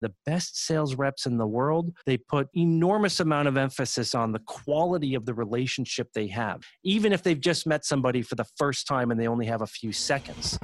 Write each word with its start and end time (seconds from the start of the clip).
the 0.00 0.12
best 0.24 0.64
sales 0.64 0.94
reps 0.94 1.26
in 1.26 1.36
the 1.36 1.46
world, 1.46 1.92
they 2.06 2.16
put 2.16 2.48
enormous 2.54 3.20
amount 3.20 3.48
of 3.48 3.56
emphasis 3.56 4.14
on 4.14 4.32
the 4.32 4.38
quality 4.40 5.14
of 5.14 5.26
the 5.26 5.34
relationship 5.34 6.08
they 6.14 6.26
have, 6.28 6.62
even 6.82 7.12
if 7.12 7.22
they've 7.22 7.40
just 7.40 7.66
met 7.66 7.84
somebody 7.84 8.22
for 8.22 8.34
the 8.34 8.46
first 8.56 8.86
time 8.86 9.10
and 9.10 9.20
they 9.20 9.28
only 9.28 9.46
have 9.46 9.62
a 9.62 9.66
few 9.66 9.92
seconds. 9.92 10.58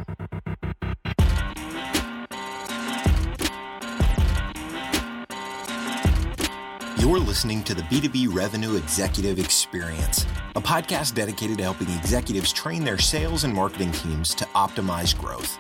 You're 6.99 7.21
listening 7.21 7.63
to 7.65 7.75
the 7.75 7.83
B2B 7.83 8.35
Revenue 8.35 8.77
Executive 8.77 9.39
Experience, 9.39 10.27
a 10.57 10.61
podcast 10.61 11.15
dedicated 11.15 11.59
to 11.59 11.63
helping 11.63 11.89
executives 11.91 12.53
train 12.53 12.85
their 12.85 12.99
sales 12.99 13.45
and 13.45 13.55
marketing 13.55 13.93
teams 13.93 14.35
to 14.35 14.45
optimize 14.47 15.17
growth. 15.17 15.59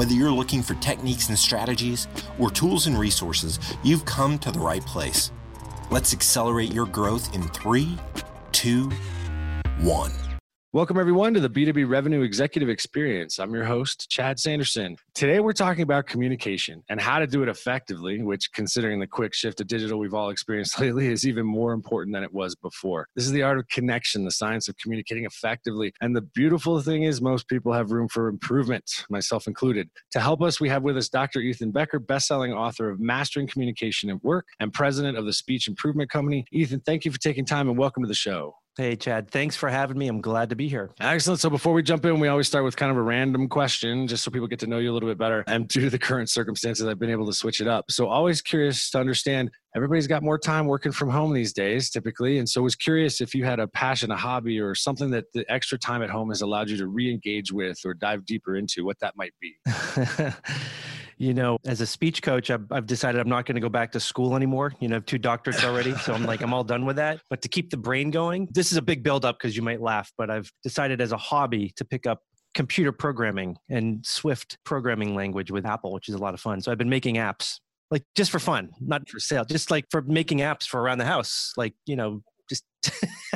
Whether 0.00 0.14
you're 0.14 0.32
looking 0.32 0.62
for 0.62 0.72
techniques 0.76 1.28
and 1.28 1.38
strategies 1.38 2.08
or 2.38 2.50
tools 2.50 2.86
and 2.86 2.98
resources, 2.98 3.58
you've 3.82 4.06
come 4.06 4.38
to 4.38 4.50
the 4.50 4.58
right 4.58 4.80
place. 4.86 5.30
Let's 5.90 6.14
accelerate 6.14 6.72
your 6.72 6.86
growth 6.86 7.34
in 7.34 7.42
three, 7.48 7.98
two, 8.50 8.88
one. 9.80 10.12
Welcome, 10.72 11.00
everyone, 11.00 11.34
to 11.34 11.40
the 11.40 11.50
B2B 11.50 11.90
Revenue 11.90 12.22
Executive 12.22 12.68
Experience. 12.68 13.40
I'm 13.40 13.52
your 13.52 13.64
host, 13.64 14.08
Chad 14.08 14.38
Sanderson. 14.38 14.96
Today, 15.14 15.40
we're 15.40 15.52
talking 15.52 15.82
about 15.82 16.06
communication 16.06 16.84
and 16.88 17.00
how 17.00 17.18
to 17.18 17.26
do 17.26 17.42
it 17.42 17.48
effectively, 17.48 18.22
which, 18.22 18.52
considering 18.52 19.00
the 19.00 19.06
quick 19.08 19.34
shift 19.34 19.58
to 19.58 19.64
digital 19.64 19.98
we've 19.98 20.14
all 20.14 20.30
experienced 20.30 20.78
lately, 20.80 21.08
is 21.08 21.26
even 21.26 21.44
more 21.44 21.72
important 21.72 22.14
than 22.14 22.22
it 22.22 22.32
was 22.32 22.54
before. 22.54 23.08
This 23.16 23.24
is 23.24 23.32
the 23.32 23.42
art 23.42 23.58
of 23.58 23.66
connection, 23.66 24.24
the 24.24 24.30
science 24.30 24.68
of 24.68 24.76
communicating 24.76 25.24
effectively. 25.24 25.92
And 26.00 26.14
the 26.14 26.22
beautiful 26.22 26.80
thing 26.80 27.02
is, 27.02 27.20
most 27.20 27.48
people 27.48 27.72
have 27.72 27.90
room 27.90 28.06
for 28.06 28.28
improvement, 28.28 28.88
myself 29.10 29.48
included. 29.48 29.90
To 30.12 30.20
help 30.20 30.40
us, 30.40 30.60
we 30.60 30.68
have 30.68 30.84
with 30.84 30.96
us 30.96 31.08
Dr. 31.08 31.40
Ethan 31.40 31.72
Becker, 31.72 31.98
bestselling 31.98 32.54
author 32.54 32.90
of 32.90 33.00
Mastering 33.00 33.48
Communication 33.48 34.08
at 34.08 34.22
Work 34.22 34.46
and 34.60 34.72
president 34.72 35.18
of 35.18 35.24
the 35.26 35.32
Speech 35.32 35.66
Improvement 35.66 36.10
Company. 36.10 36.44
Ethan, 36.52 36.78
thank 36.78 37.04
you 37.04 37.10
for 37.10 37.18
taking 37.18 37.44
time 37.44 37.68
and 37.68 37.76
welcome 37.76 38.04
to 38.04 38.08
the 38.08 38.14
show. 38.14 38.54
Hey, 38.76 38.94
Chad, 38.94 39.30
thanks 39.32 39.56
for 39.56 39.68
having 39.68 39.98
me. 39.98 40.06
I'm 40.06 40.20
glad 40.20 40.50
to 40.50 40.56
be 40.56 40.68
here. 40.68 40.92
Excellent. 41.00 41.40
So, 41.40 41.50
before 41.50 41.72
we 41.72 41.82
jump 41.82 42.04
in, 42.04 42.20
we 42.20 42.28
always 42.28 42.46
start 42.46 42.64
with 42.64 42.76
kind 42.76 42.90
of 42.90 42.96
a 42.96 43.02
random 43.02 43.48
question 43.48 44.06
just 44.06 44.22
so 44.22 44.30
people 44.30 44.46
get 44.46 44.60
to 44.60 44.68
know 44.68 44.78
you 44.78 44.92
a 44.92 44.94
little 44.94 45.08
bit 45.08 45.18
better. 45.18 45.42
And 45.48 45.66
due 45.66 45.80
to 45.82 45.90
the 45.90 45.98
current 45.98 46.30
circumstances, 46.30 46.86
I've 46.86 46.98
been 46.98 47.10
able 47.10 47.26
to 47.26 47.32
switch 47.32 47.60
it 47.60 47.66
up. 47.66 47.90
So, 47.90 48.06
always 48.06 48.40
curious 48.40 48.88
to 48.90 48.98
understand 49.00 49.50
everybody's 49.74 50.06
got 50.06 50.22
more 50.22 50.38
time 50.38 50.66
working 50.66 50.92
from 50.92 51.10
home 51.10 51.32
these 51.32 51.52
days, 51.52 51.90
typically. 51.90 52.38
And 52.38 52.48
so, 52.48 52.60
I 52.60 52.64
was 52.64 52.76
curious 52.76 53.20
if 53.20 53.34
you 53.34 53.44
had 53.44 53.58
a 53.58 53.66
passion, 53.66 54.12
a 54.12 54.16
hobby, 54.16 54.60
or 54.60 54.76
something 54.76 55.10
that 55.10 55.24
the 55.34 55.44
extra 55.50 55.76
time 55.76 56.02
at 56.02 56.08
home 56.08 56.28
has 56.28 56.40
allowed 56.40 56.70
you 56.70 56.76
to 56.76 56.86
re 56.86 57.10
engage 57.10 57.50
with 57.50 57.80
or 57.84 57.92
dive 57.92 58.24
deeper 58.24 58.54
into, 58.54 58.84
what 58.84 59.00
that 59.00 59.16
might 59.16 59.34
be. 59.40 59.56
you 61.20 61.34
know, 61.34 61.58
as 61.66 61.82
a 61.82 61.86
speech 61.86 62.22
coach, 62.22 62.50
I've, 62.50 62.64
I've 62.72 62.86
decided 62.86 63.20
I'm 63.20 63.28
not 63.28 63.44
going 63.44 63.56
to 63.56 63.60
go 63.60 63.68
back 63.68 63.92
to 63.92 64.00
school 64.00 64.34
anymore. 64.34 64.72
You 64.80 64.88
know, 64.88 64.94
I 64.94 64.96
have 64.96 65.04
two 65.04 65.18
doctorates 65.18 65.62
already. 65.62 65.94
So 65.96 66.14
I'm 66.14 66.24
like, 66.24 66.40
I'm 66.40 66.54
all 66.54 66.64
done 66.64 66.86
with 66.86 66.96
that. 66.96 67.20
But 67.28 67.42
to 67.42 67.48
keep 67.48 67.68
the 67.68 67.76
brain 67.76 68.10
going, 68.10 68.48
this 68.50 68.72
is 68.72 68.78
a 68.78 68.82
big 68.82 69.02
buildup 69.02 69.38
because 69.38 69.54
you 69.54 69.62
might 69.62 69.82
laugh, 69.82 70.10
but 70.16 70.30
I've 70.30 70.50
decided 70.62 71.02
as 71.02 71.12
a 71.12 71.18
hobby 71.18 71.74
to 71.76 71.84
pick 71.84 72.06
up 72.06 72.20
computer 72.54 72.90
programming 72.90 73.58
and 73.68 74.04
Swift 74.04 74.56
programming 74.64 75.14
language 75.14 75.50
with 75.50 75.66
Apple, 75.66 75.92
which 75.92 76.08
is 76.08 76.14
a 76.14 76.18
lot 76.18 76.32
of 76.32 76.40
fun. 76.40 76.62
So 76.62 76.72
I've 76.72 76.78
been 76.78 76.88
making 76.88 77.16
apps 77.16 77.58
like 77.90 78.02
just 78.16 78.30
for 78.30 78.38
fun, 78.38 78.70
not 78.80 79.06
for 79.06 79.20
sale, 79.20 79.44
just 79.44 79.70
like 79.70 79.84
for 79.90 80.00
making 80.00 80.38
apps 80.38 80.64
for 80.64 80.80
around 80.80 80.98
the 80.98 81.04
house, 81.04 81.52
like, 81.58 81.74
you 81.84 81.96
know, 81.96 82.22
just 82.48 82.64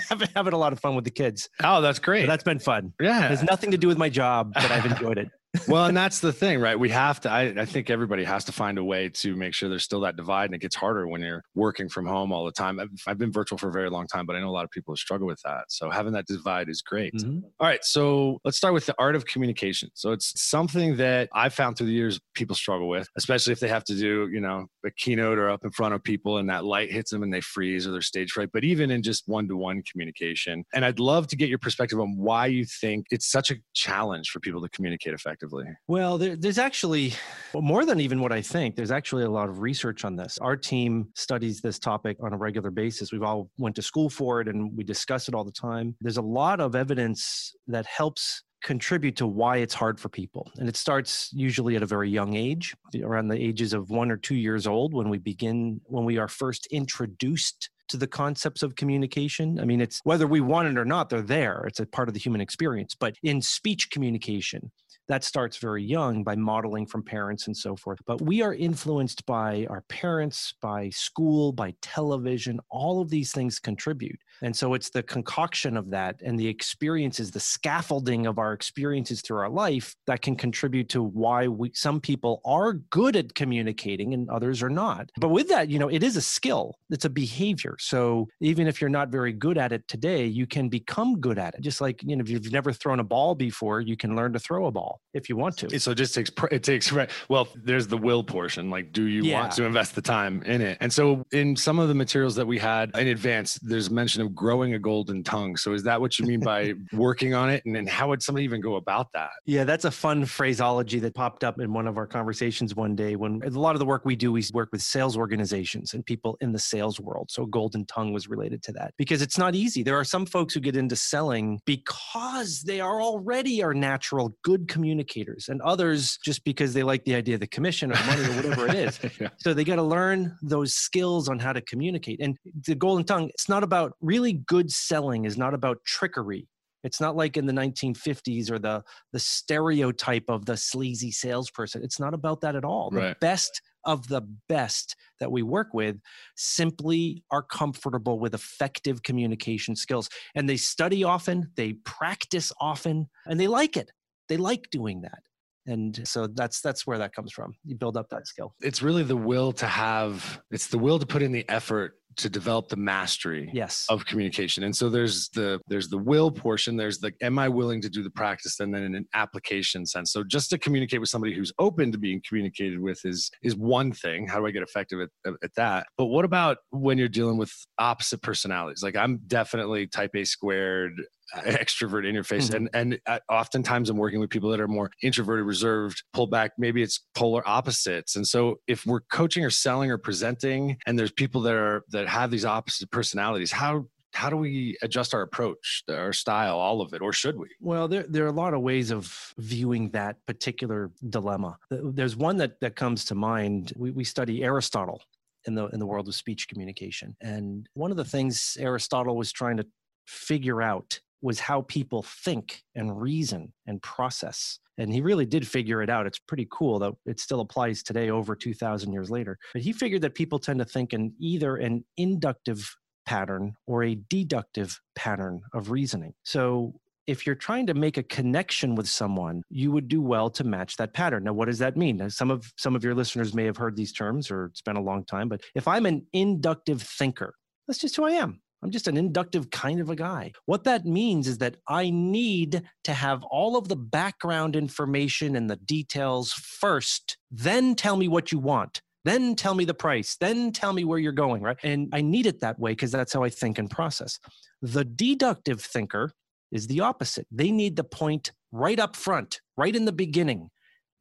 having, 0.08 0.28
having 0.34 0.54
a 0.54 0.58
lot 0.58 0.72
of 0.72 0.80
fun 0.80 0.94
with 0.94 1.04
the 1.04 1.10
kids. 1.10 1.50
Oh, 1.62 1.82
that's 1.82 1.98
great. 1.98 2.22
So 2.22 2.28
that's 2.28 2.44
been 2.44 2.60
fun. 2.60 2.94
Yeah. 2.98 3.26
It 3.26 3.28
has 3.28 3.42
nothing 3.42 3.72
to 3.72 3.76
do 3.76 3.88
with 3.88 3.98
my 3.98 4.08
job, 4.08 4.54
but 4.54 4.70
I've 4.70 4.86
enjoyed 4.86 5.18
it 5.18 5.28
well, 5.68 5.86
and 5.86 5.96
that's 5.96 6.20
the 6.20 6.32
thing, 6.32 6.60
right? 6.60 6.78
We 6.78 6.90
have 6.90 7.20
to, 7.20 7.30
I, 7.30 7.42
I, 7.56 7.64
think 7.64 7.90
everybody 7.90 8.24
has 8.24 8.44
to 8.46 8.52
find 8.52 8.78
a 8.78 8.84
way 8.84 9.08
to 9.08 9.36
make 9.36 9.54
sure 9.54 9.68
there's 9.68 9.84
still 9.84 10.00
that 10.00 10.16
divide. 10.16 10.46
And 10.46 10.54
it 10.54 10.60
gets 10.60 10.74
harder 10.74 11.06
when 11.06 11.20
you're 11.20 11.42
working 11.54 11.88
from 11.88 12.06
home 12.06 12.32
all 12.32 12.44
the 12.44 12.52
time. 12.52 12.80
I've, 12.80 12.88
I've 13.06 13.18
been 13.18 13.32
virtual 13.32 13.58
for 13.58 13.68
a 13.68 13.72
very 13.72 13.90
long 13.90 14.06
time, 14.06 14.26
but 14.26 14.36
I 14.36 14.40
know 14.40 14.48
a 14.48 14.50
lot 14.50 14.64
of 14.64 14.70
people 14.70 14.96
struggle 14.96 15.26
with 15.26 15.40
that. 15.44 15.64
So 15.68 15.90
having 15.90 16.12
that 16.12 16.26
divide 16.26 16.68
is 16.68 16.82
great. 16.82 17.14
Mm-hmm. 17.14 17.40
All 17.60 17.66
right. 17.66 17.84
So 17.84 18.40
let's 18.44 18.56
start 18.56 18.74
with 18.74 18.86
the 18.86 18.94
art 18.98 19.14
of 19.14 19.26
communication. 19.26 19.90
So 19.94 20.12
it's 20.12 20.40
something 20.40 20.96
that 20.96 21.28
I've 21.32 21.54
found 21.54 21.76
through 21.76 21.86
the 21.86 21.92
years 21.92 22.20
people 22.34 22.56
struggle 22.56 22.88
with, 22.88 23.08
especially 23.16 23.52
if 23.52 23.60
they 23.60 23.68
have 23.68 23.84
to 23.84 23.94
do, 23.94 24.28
you 24.32 24.40
know, 24.40 24.66
a 24.84 24.90
keynote 24.90 25.38
or 25.38 25.50
up 25.50 25.64
in 25.64 25.70
front 25.70 25.94
of 25.94 26.02
people 26.02 26.38
and 26.38 26.48
that 26.48 26.64
light 26.64 26.90
hits 26.90 27.10
them 27.10 27.22
and 27.22 27.32
they 27.32 27.40
freeze 27.40 27.86
or 27.86 27.92
they're 27.92 28.00
stage 28.00 28.32
fright, 28.32 28.50
but 28.52 28.64
even 28.64 28.90
in 28.90 29.02
just 29.02 29.28
one 29.28 29.46
to 29.48 29.56
one 29.56 29.82
communication. 29.90 30.64
And 30.74 30.84
I'd 30.84 30.98
love 30.98 31.28
to 31.28 31.36
get 31.36 31.48
your 31.48 31.58
perspective 31.58 32.00
on 32.00 32.16
why 32.16 32.46
you 32.46 32.64
think 32.64 33.06
it's 33.10 33.30
such 33.30 33.50
a 33.50 33.56
challenge 33.72 34.30
for 34.30 34.40
people 34.40 34.60
to 34.60 34.68
communicate 34.68 35.14
effectively. 35.14 35.43
Well, 35.86 36.18
there, 36.18 36.36
there's 36.36 36.58
actually 36.58 37.14
well, 37.52 37.62
more 37.62 37.84
than 37.84 38.00
even 38.00 38.20
what 38.20 38.32
I 38.32 38.42
think. 38.42 38.76
There's 38.76 38.90
actually 38.90 39.24
a 39.24 39.30
lot 39.30 39.48
of 39.48 39.60
research 39.60 40.04
on 40.04 40.16
this. 40.16 40.38
Our 40.38 40.56
team 40.56 41.08
studies 41.14 41.60
this 41.60 41.78
topic 41.78 42.16
on 42.20 42.32
a 42.32 42.36
regular 42.36 42.70
basis. 42.70 43.12
We've 43.12 43.22
all 43.22 43.50
went 43.58 43.76
to 43.76 43.82
school 43.82 44.10
for 44.10 44.40
it 44.40 44.48
and 44.48 44.76
we 44.76 44.84
discuss 44.84 45.28
it 45.28 45.34
all 45.34 45.44
the 45.44 45.52
time. 45.52 45.96
There's 46.00 46.16
a 46.16 46.22
lot 46.22 46.60
of 46.60 46.74
evidence 46.74 47.54
that 47.68 47.86
helps 47.86 48.42
contribute 48.64 49.14
to 49.16 49.26
why 49.26 49.58
it's 49.58 49.74
hard 49.74 50.00
for 50.00 50.08
people. 50.08 50.50
And 50.58 50.68
it 50.68 50.76
starts 50.76 51.30
usually 51.32 51.76
at 51.76 51.82
a 51.82 51.86
very 51.86 52.08
young 52.08 52.34
age, 52.34 52.74
around 53.02 53.28
the 53.28 53.36
ages 53.36 53.74
of 53.74 53.90
one 53.90 54.10
or 54.10 54.16
two 54.16 54.34
years 54.34 54.66
old, 54.66 54.94
when 54.94 55.10
we 55.10 55.18
begin, 55.18 55.80
when 55.84 56.04
we 56.04 56.16
are 56.16 56.28
first 56.28 56.66
introduced 56.70 57.68
to 57.88 57.96
the 57.96 58.06
concepts 58.06 58.62
of 58.62 58.76
communication. 58.76 59.58
I 59.60 59.64
mean, 59.64 59.80
it's 59.80 60.00
whether 60.04 60.26
we 60.26 60.40
want 60.40 60.68
it 60.68 60.78
or 60.78 60.84
not, 60.84 61.10
they're 61.10 61.22
there. 61.22 61.64
It's 61.66 61.80
a 61.80 61.86
part 61.86 62.08
of 62.08 62.14
the 62.14 62.20
human 62.20 62.40
experience. 62.40 62.94
But 62.94 63.16
in 63.22 63.42
speech 63.42 63.90
communication, 63.90 64.70
that 65.08 65.24
starts 65.24 65.58
very 65.58 65.84
young 65.84 66.24
by 66.24 66.34
modeling 66.34 66.86
from 66.86 67.02
parents 67.02 67.46
and 67.46 67.56
so 67.56 67.76
forth. 67.76 67.98
But 68.06 68.22
we 68.22 68.40
are 68.42 68.54
influenced 68.54 69.26
by 69.26 69.66
our 69.68 69.82
parents, 69.88 70.54
by 70.62 70.88
school, 70.90 71.52
by 71.52 71.74
television. 71.82 72.58
All 72.70 73.02
of 73.02 73.10
these 73.10 73.32
things 73.32 73.58
contribute. 73.58 74.18
And 74.42 74.56
so 74.56 74.74
it's 74.74 74.90
the 74.90 75.02
concoction 75.02 75.76
of 75.76 75.90
that 75.90 76.20
and 76.24 76.38
the 76.38 76.48
experiences, 76.48 77.30
the 77.30 77.40
scaffolding 77.40 78.26
of 78.26 78.38
our 78.38 78.52
experiences 78.52 79.20
through 79.20 79.38
our 79.38 79.50
life 79.50 79.94
that 80.06 80.22
can 80.22 80.36
contribute 80.36 80.88
to 80.90 81.02
why 81.02 81.48
we, 81.48 81.70
some 81.74 82.00
people 82.00 82.40
are 82.44 82.72
good 82.72 83.14
at 83.14 83.34
communicating 83.34 84.14
and 84.14 84.28
others 84.30 84.62
are 84.62 84.70
not. 84.70 85.10
But 85.18 85.28
with 85.28 85.48
that, 85.48 85.68
you 85.68 85.78
know, 85.78 85.88
it 85.88 86.02
is 86.02 86.16
a 86.16 86.22
skill, 86.22 86.78
it's 86.90 87.04
a 87.04 87.10
behavior. 87.10 87.73
So 87.78 88.28
even 88.40 88.66
if 88.66 88.80
you're 88.80 88.90
not 88.90 89.08
very 89.08 89.32
good 89.32 89.58
at 89.58 89.72
it 89.72 89.86
today, 89.88 90.26
you 90.26 90.46
can 90.46 90.68
become 90.68 91.20
good 91.20 91.38
at 91.38 91.54
it. 91.54 91.60
Just 91.60 91.80
like, 91.80 92.02
you 92.02 92.16
know, 92.16 92.22
if 92.22 92.28
you've 92.28 92.52
never 92.52 92.72
thrown 92.72 93.00
a 93.00 93.04
ball 93.04 93.34
before, 93.34 93.80
you 93.80 93.96
can 93.96 94.16
learn 94.16 94.32
to 94.32 94.38
throw 94.38 94.66
a 94.66 94.70
ball 94.70 95.00
if 95.12 95.28
you 95.28 95.36
want 95.36 95.56
to. 95.58 95.80
So 95.80 95.92
it 95.92 95.96
just 95.96 96.14
takes, 96.14 96.30
it 96.50 96.62
takes, 96.62 96.92
well, 97.28 97.48
there's 97.54 97.86
the 97.86 97.98
will 97.98 98.24
portion. 98.24 98.70
Like, 98.70 98.92
do 98.92 99.04
you 99.04 99.22
yeah. 99.22 99.40
want 99.40 99.52
to 99.52 99.64
invest 99.64 99.94
the 99.94 100.02
time 100.02 100.42
in 100.44 100.60
it? 100.60 100.78
And 100.80 100.92
so 100.92 101.24
in 101.32 101.56
some 101.56 101.78
of 101.78 101.88
the 101.88 101.94
materials 101.94 102.34
that 102.36 102.46
we 102.46 102.58
had 102.58 102.90
in 102.96 103.08
advance, 103.08 103.58
there's 103.62 103.90
mention 103.90 104.22
of 104.22 104.34
growing 104.34 104.74
a 104.74 104.78
golden 104.78 105.22
tongue. 105.22 105.56
So 105.56 105.72
is 105.72 105.82
that 105.84 106.00
what 106.00 106.18
you 106.18 106.26
mean 106.26 106.40
by 106.40 106.74
working 106.92 107.34
on 107.34 107.50
it? 107.50 107.64
And 107.64 107.74
then 107.74 107.86
how 107.86 108.08
would 108.08 108.22
somebody 108.22 108.44
even 108.44 108.60
go 108.60 108.76
about 108.76 109.12
that? 109.14 109.30
Yeah, 109.46 109.64
that's 109.64 109.84
a 109.84 109.90
fun 109.90 110.24
phraseology 110.24 110.98
that 111.00 111.14
popped 111.14 111.44
up 111.44 111.60
in 111.60 111.72
one 111.72 111.86
of 111.86 111.96
our 111.96 112.06
conversations 112.06 112.74
one 112.74 112.94
day 112.94 113.16
when 113.16 113.42
a 113.44 113.50
lot 113.50 113.74
of 113.74 113.78
the 113.78 113.86
work 113.86 114.04
we 114.04 114.16
do, 114.16 114.32
we 114.32 114.44
work 114.52 114.70
with 114.72 114.82
sales 114.82 115.16
organizations 115.16 115.94
and 115.94 116.04
people 116.04 116.36
in 116.40 116.52
the 116.52 116.58
sales 116.58 117.00
world. 117.00 117.30
So 117.30 117.46
golden 117.64 117.86
tongue 117.86 118.12
was 118.12 118.28
related 118.28 118.62
to 118.62 118.72
that 118.72 118.92
because 118.98 119.22
it's 119.22 119.38
not 119.38 119.54
easy. 119.54 119.82
There 119.82 119.96
are 119.96 120.04
some 120.04 120.26
folks 120.26 120.52
who 120.52 120.60
get 120.60 120.76
into 120.76 120.96
selling 120.96 121.60
because 121.64 122.60
they 122.60 122.78
are 122.78 123.00
already 123.00 123.62
our 123.62 123.72
natural 123.72 124.36
good 124.42 124.68
communicators 124.68 125.48
and 125.48 125.62
others 125.62 126.18
just 126.22 126.44
because 126.44 126.74
they 126.74 126.82
like 126.82 127.04
the 127.06 127.14
idea 127.14 127.36
of 127.36 127.40
the 127.40 127.46
commission 127.46 127.90
or 127.90 127.94
money 128.06 128.22
or 128.24 128.32
whatever 128.32 128.68
it 128.68 128.74
is. 128.74 129.00
yeah. 129.20 129.28
So 129.38 129.54
they 129.54 129.64
got 129.64 129.76
to 129.76 129.82
learn 129.82 130.36
those 130.42 130.74
skills 130.74 131.30
on 131.30 131.38
how 131.38 131.54
to 131.54 131.62
communicate. 131.62 132.20
And 132.20 132.36
the 132.66 132.74
golden 132.74 133.06
tongue, 133.06 133.30
it's 133.30 133.48
not 133.48 133.62
about 133.62 133.94
really 134.02 134.34
good 134.34 134.70
selling 134.70 135.24
is 135.24 135.38
not 135.38 135.54
about 135.54 135.78
trickery. 135.86 136.46
It's 136.82 137.00
not 137.00 137.16
like 137.16 137.38
in 137.38 137.46
the 137.46 137.52
1950s 137.54 138.50
or 138.50 138.58
the 138.58 138.82
the 139.14 139.18
stereotype 139.18 140.24
of 140.28 140.44
the 140.44 140.58
sleazy 140.58 141.12
salesperson. 141.12 141.82
It's 141.82 141.98
not 141.98 142.12
about 142.12 142.42
that 142.42 142.56
at 142.56 142.64
all. 142.66 142.90
Right. 142.92 143.08
The 143.08 143.16
best 143.20 143.62
of 143.86 144.08
the 144.08 144.22
best 144.48 144.96
that 145.20 145.30
we 145.30 145.42
work 145.42 145.68
with 145.72 145.96
simply 146.36 147.22
are 147.30 147.42
comfortable 147.42 148.18
with 148.18 148.34
effective 148.34 149.02
communication 149.02 149.76
skills. 149.76 150.08
And 150.34 150.48
they 150.48 150.56
study 150.56 151.04
often, 151.04 151.50
they 151.56 151.74
practice 151.84 152.52
often, 152.60 153.08
and 153.26 153.38
they 153.38 153.46
like 153.46 153.76
it. 153.76 153.90
They 154.28 154.36
like 154.36 154.70
doing 154.70 155.02
that. 155.02 155.20
And 155.66 156.06
so 156.06 156.26
that's 156.26 156.60
that's 156.60 156.86
where 156.86 156.98
that 156.98 157.14
comes 157.14 157.32
from. 157.32 157.54
You 157.64 157.74
build 157.74 157.96
up 157.96 158.10
that 158.10 158.26
skill. 158.26 158.54
it's 158.60 158.82
really 158.82 159.02
the 159.02 159.16
will 159.16 159.52
to 159.52 159.66
have 159.66 160.42
it's 160.50 160.66
the 160.66 160.78
will 160.78 160.98
to 160.98 161.06
put 161.06 161.22
in 161.22 161.32
the 161.32 161.48
effort 161.48 161.94
to 162.16 162.28
develop 162.28 162.68
the 162.68 162.76
mastery 162.76 163.50
yes. 163.52 163.86
of 163.88 164.04
communication 164.06 164.64
and 164.64 164.74
so 164.74 164.88
there's 164.88 165.28
the 165.30 165.60
there's 165.68 165.88
the 165.88 165.98
will 165.98 166.30
portion 166.30 166.76
there's 166.76 166.98
the 166.98 167.12
am 167.22 167.38
i 167.38 167.48
willing 167.48 167.80
to 167.80 167.88
do 167.88 168.02
the 168.02 168.10
practice 168.10 168.60
and 168.60 168.74
then 168.74 168.82
in 168.82 168.94
an 168.94 169.06
application 169.14 169.86
sense 169.86 170.12
so 170.12 170.22
just 170.24 170.50
to 170.50 170.58
communicate 170.58 171.00
with 171.00 171.08
somebody 171.08 171.34
who's 171.34 171.52
open 171.58 171.90
to 171.92 171.98
being 171.98 172.20
communicated 172.26 172.80
with 172.80 173.00
is 173.04 173.30
is 173.42 173.56
one 173.56 173.92
thing 173.92 174.26
how 174.26 174.38
do 174.38 174.46
i 174.46 174.50
get 174.50 174.62
effective 174.62 175.00
at, 175.00 175.34
at 175.42 175.54
that 175.56 175.86
but 175.96 176.06
what 176.06 176.24
about 176.24 176.58
when 176.70 176.98
you're 176.98 177.08
dealing 177.08 177.36
with 177.36 177.52
opposite 177.78 178.22
personalities 178.22 178.82
like 178.82 178.96
i'm 178.96 179.20
definitely 179.26 179.86
type 179.86 180.14
a 180.14 180.24
squared 180.24 180.94
extrovert 181.36 182.06
in 182.06 182.14
your 182.14 182.24
face. 182.24 182.50
Mm-hmm. 182.50 182.66
And 182.74 182.98
and 183.08 183.20
oftentimes 183.30 183.90
I'm 183.90 183.96
working 183.96 184.20
with 184.20 184.30
people 184.30 184.50
that 184.50 184.60
are 184.60 184.68
more 184.68 184.90
introverted, 185.02 185.46
reserved, 185.46 186.02
pull 186.12 186.26
back. 186.26 186.52
Maybe 186.58 186.82
it's 186.82 187.00
polar 187.14 187.46
opposites. 187.48 188.16
And 188.16 188.26
so 188.26 188.56
if 188.66 188.86
we're 188.86 189.00
coaching 189.12 189.44
or 189.44 189.50
selling 189.50 189.90
or 189.90 189.98
presenting, 189.98 190.76
and 190.86 190.98
there's 190.98 191.12
people 191.12 191.40
that 191.42 191.54
are 191.54 191.82
that 191.90 192.03
have 192.08 192.30
these 192.30 192.44
opposite 192.44 192.90
personalities, 192.90 193.52
how 193.52 193.86
how 194.14 194.30
do 194.30 194.36
we 194.36 194.76
adjust 194.80 195.12
our 195.12 195.22
approach, 195.22 195.82
our 195.88 196.12
style, 196.12 196.56
all 196.56 196.80
of 196.80 196.94
it, 196.94 197.02
or 197.02 197.12
should 197.12 197.36
we? 197.36 197.48
Well, 197.60 197.88
there, 197.88 198.04
there 198.08 198.24
are 198.24 198.28
a 198.28 198.32
lot 198.32 198.54
of 198.54 198.60
ways 198.60 198.92
of 198.92 199.34
viewing 199.38 199.90
that 199.90 200.24
particular 200.24 200.92
dilemma. 201.10 201.58
There's 201.68 202.16
one 202.16 202.36
that, 202.36 202.60
that 202.60 202.76
comes 202.76 203.04
to 203.06 203.16
mind. 203.16 203.72
We, 203.76 203.90
we 203.90 204.04
study 204.04 204.44
Aristotle 204.44 205.02
in 205.46 205.56
the 205.56 205.66
in 205.66 205.80
the 205.80 205.86
world 205.86 206.08
of 206.08 206.14
speech 206.14 206.48
communication, 206.48 207.16
and 207.20 207.68
one 207.74 207.90
of 207.90 207.96
the 207.96 208.04
things 208.04 208.56
Aristotle 208.60 209.16
was 209.16 209.32
trying 209.32 209.56
to 209.56 209.66
figure 210.06 210.62
out 210.62 211.00
was 211.20 211.40
how 211.40 211.62
people 211.62 212.02
think 212.02 212.62
and 212.74 213.00
reason 213.00 213.52
and 213.66 213.82
process. 213.82 214.58
And 214.78 214.92
he 214.92 215.00
really 215.00 215.26
did 215.26 215.46
figure 215.46 215.82
it 215.82 215.90
out. 215.90 216.06
It's 216.06 216.18
pretty 216.18 216.48
cool 216.50 216.78
that 216.80 216.92
it 217.06 217.20
still 217.20 217.40
applies 217.40 217.82
today 217.82 218.10
over 218.10 218.34
2,000 218.34 218.92
years 218.92 219.10
later. 219.10 219.38
But 219.52 219.62
he 219.62 219.72
figured 219.72 220.02
that 220.02 220.14
people 220.14 220.38
tend 220.38 220.58
to 220.58 220.64
think 220.64 220.92
in 220.92 221.12
either 221.18 221.56
an 221.56 221.84
inductive 221.96 222.76
pattern 223.06 223.54
or 223.66 223.84
a 223.84 223.94
deductive 224.08 224.80
pattern 224.94 225.42
of 225.52 225.70
reasoning. 225.70 226.14
So 226.24 226.74
if 227.06 227.26
you're 227.26 227.34
trying 227.34 227.66
to 227.66 227.74
make 227.74 227.98
a 227.98 228.02
connection 228.02 228.74
with 228.74 228.88
someone 228.88 229.42
you 229.50 229.70
would 229.70 229.88
do 229.88 230.00
well 230.00 230.30
to 230.30 230.44
match 230.44 230.76
that 230.76 230.94
pattern 230.94 231.24
now 231.24 231.32
what 231.32 231.46
does 231.46 231.58
that 231.58 231.76
mean 231.76 231.98
now, 231.98 232.08
some 232.08 232.30
of 232.30 232.50
some 232.56 232.74
of 232.74 232.82
your 232.82 232.94
listeners 232.94 233.34
may 233.34 233.44
have 233.44 233.56
heard 233.56 233.76
these 233.76 233.92
terms 233.92 234.30
or 234.30 234.50
been 234.64 234.76
a 234.76 234.82
long 234.82 235.04
time 235.04 235.28
but 235.28 235.42
if 235.54 235.68
i'm 235.68 235.86
an 235.86 236.06
inductive 236.12 236.80
thinker 236.80 237.34
that's 237.66 237.78
just 237.78 237.96
who 237.96 238.04
i 238.04 238.12
am 238.12 238.40
I'm 238.64 238.70
just 238.70 238.88
an 238.88 238.96
inductive 238.96 239.50
kind 239.50 239.78
of 239.78 239.90
a 239.90 239.94
guy. 239.94 240.32
What 240.46 240.64
that 240.64 240.86
means 240.86 241.28
is 241.28 241.36
that 241.38 241.58
I 241.68 241.90
need 241.90 242.62
to 242.84 242.94
have 242.94 243.22
all 243.24 243.58
of 243.58 243.68
the 243.68 243.76
background 243.76 244.56
information 244.56 245.36
and 245.36 245.50
the 245.50 245.56
details 245.56 246.32
first, 246.32 247.18
then 247.30 247.74
tell 247.74 247.96
me 247.96 248.08
what 248.08 248.32
you 248.32 248.38
want. 248.38 248.80
Then 249.04 249.34
tell 249.36 249.54
me 249.54 249.66
the 249.66 249.74
price. 249.74 250.16
Then 250.18 250.50
tell 250.50 250.72
me 250.72 250.84
where 250.84 250.98
you're 250.98 251.12
going, 251.12 251.42
right? 251.42 251.58
And 251.62 251.90
I 251.92 252.00
need 252.00 252.24
it 252.24 252.40
that 252.40 252.58
way 252.58 252.72
because 252.72 252.90
that's 252.90 253.12
how 253.12 253.22
I 253.22 253.28
think 253.28 253.58
and 253.58 253.70
process. 253.70 254.18
The 254.62 254.86
deductive 254.86 255.60
thinker 255.60 256.12
is 256.50 256.66
the 256.66 256.80
opposite. 256.80 257.26
They 257.30 257.50
need 257.50 257.76
the 257.76 257.84
point 257.84 258.32
right 258.50 258.80
up 258.80 258.96
front, 258.96 259.42
right 259.58 259.76
in 259.76 259.84
the 259.84 259.92
beginning. 259.92 260.48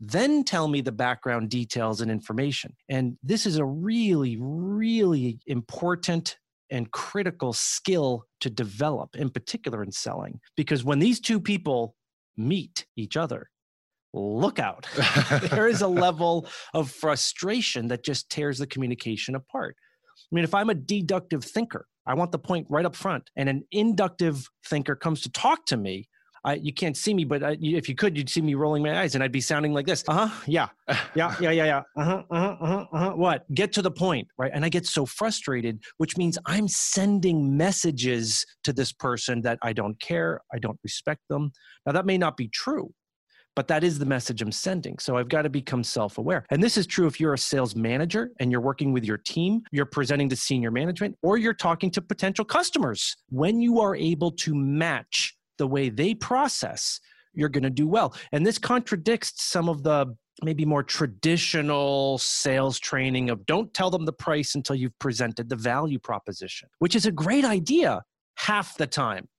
Then 0.01 0.43
tell 0.43 0.67
me 0.67 0.81
the 0.81 0.91
background 0.91 1.49
details 1.49 2.01
and 2.01 2.11
information. 2.11 2.75
And 2.89 3.17
this 3.23 3.45
is 3.45 3.55
a 3.55 3.63
really, 3.63 4.37
really 4.37 5.39
important 5.47 6.37
and 6.73 6.91
critical 6.91 7.53
skill 7.53 8.25
to 8.41 8.49
develop, 8.49 9.15
in 9.15 9.29
particular 9.29 9.83
in 9.83 9.91
selling. 9.91 10.39
Because 10.57 10.83
when 10.83 10.99
these 10.99 11.21
two 11.21 11.39
people 11.39 11.95
meet 12.35 12.87
each 12.97 13.15
other, 13.15 13.49
look 14.11 14.57
out. 14.57 14.87
there 15.51 15.67
is 15.67 15.81
a 15.81 15.87
level 15.87 16.47
of 16.73 16.89
frustration 16.91 17.87
that 17.89 18.03
just 18.03 18.29
tears 18.29 18.57
the 18.57 18.67
communication 18.67 19.35
apart. 19.35 19.75
I 20.31 20.35
mean, 20.35 20.43
if 20.43 20.55
I'm 20.55 20.71
a 20.71 20.75
deductive 20.75 21.45
thinker, 21.45 21.85
I 22.07 22.15
want 22.15 22.31
the 22.31 22.39
point 22.39 22.65
right 22.69 22.85
up 22.85 22.95
front, 22.95 23.29
and 23.35 23.47
an 23.47 23.63
inductive 23.71 24.49
thinker 24.65 24.95
comes 24.95 25.21
to 25.21 25.31
talk 25.31 25.67
to 25.67 25.77
me, 25.77 26.09
I, 26.45 26.55
you 26.55 26.73
can't 26.73 26.97
see 26.97 27.13
me, 27.13 27.23
but 27.23 27.43
I, 27.43 27.57
if 27.61 27.87
you 27.87 27.95
could, 27.95 28.17
you'd 28.17 28.29
see 28.29 28.41
me 28.41 28.53
rolling 28.53 28.83
my 28.83 29.01
eyes, 29.01 29.15
and 29.15 29.23
I'd 29.23 29.31
be 29.31 29.41
sounding 29.41 29.73
like 29.73 29.85
this. 29.85 30.03
Uh 30.07 30.27
huh. 30.27 30.41
Yeah. 30.45 30.67
Yeah. 31.15 31.35
Yeah. 31.39 31.51
Yeah. 31.51 31.65
Yeah. 31.65 31.81
Uh 31.95 32.03
huh. 32.03 32.23
Uh 32.29 32.39
huh. 32.39 32.57
Uh 32.59 32.67
huh. 32.67 32.85
Uh-huh. 32.91 33.11
What? 33.11 33.53
Get 33.53 33.71
to 33.73 33.81
the 33.81 33.91
point, 33.91 34.27
right? 34.37 34.51
And 34.53 34.65
I 34.65 34.69
get 34.69 34.85
so 34.85 35.05
frustrated, 35.05 35.81
which 35.97 36.17
means 36.17 36.37
I'm 36.45 36.67
sending 36.67 37.55
messages 37.55 38.45
to 38.63 38.73
this 38.73 38.91
person 38.91 39.41
that 39.41 39.57
I 39.61 39.73
don't 39.73 39.99
care, 39.99 40.41
I 40.53 40.59
don't 40.59 40.79
respect 40.83 41.21
them. 41.29 41.51
Now 41.85 41.93
that 41.93 42.05
may 42.05 42.17
not 42.17 42.37
be 42.37 42.47
true, 42.49 42.93
but 43.55 43.67
that 43.67 43.83
is 43.83 43.99
the 43.99 44.05
message 44.05 44.41
I'm 44.41 44.51
sending. 44.51 44.97
So 44.99 45.17
I've 45.17 45.29
got 45.29 45.43
to 45.43 45.49
become 45.49 45.83
self 45.83 46.17
aware. 46.17 46.45
And 46.49 46.61
this 46.61 46.77
is 46.77 46.87
true 46.87 47.07
if 47.07 47.19
you're 47.19 47.33
a 47.33 47.37
sales 47.37 47.75
manager 47.75 48.31
and 48.39 48.51
you're 48.51 48.61
working 48.61 48.91
with 48.91 49.05
your 49.05 49.17
team, 49.17 49.61
you're 49.71 49.85
presenting 49.85 50.29
to 50.29 50.35
senior 50.35 50.71
management, 50.71 51.17
or 51.21 51.37
you're 51.37 51.53
talking 51.53 51.91
to 51.91 52.01
potential 52.01 52.45
customers. 52.45 53.15
When 53.29 53.61
you 53.61 53.79
are 53.79 53.95
able 53.95 54.31
to 54.31 54.55
match 54.55 55.35
the 55.63 55.67
way 55.67 55.87
they 55.87 56.13
process, 56.13 56.99
you're 57.33 57.47
going 57.47 57.63
to 57.63 57.69
do 57.69 57.87
well. 57.87 58.13
And 58.33 58.45
this 58.45 58.57
contradicts 58.57 59.41
some 59.41 59.69
of 59.69 59.81
the 59.81 60.13
maybe 60.43 60.65
more 60.65 60.83
traditional 60.83 62.17
sales 62.17 62.77
training 62.79 63.29
of 63.29 63.45
don't 63.45 63.73
tell 63.73 63.89
them 63.89 64.03
the 64.03 64.11
price 64.11 64.55
until 64.55 64.75
you've 64.75 64.99
presented 64.99 65.47
the 65.47 65.55
value 65.55 65.99
proposition, 65.99 66.67
which 66.79 66.97
is 66.97 67.05
a 67.05 67.13
great 67.13 67.45
idea 67.45 68.03
half 68.35 68.75
the 68.77 68.87
time. 68.87 69.29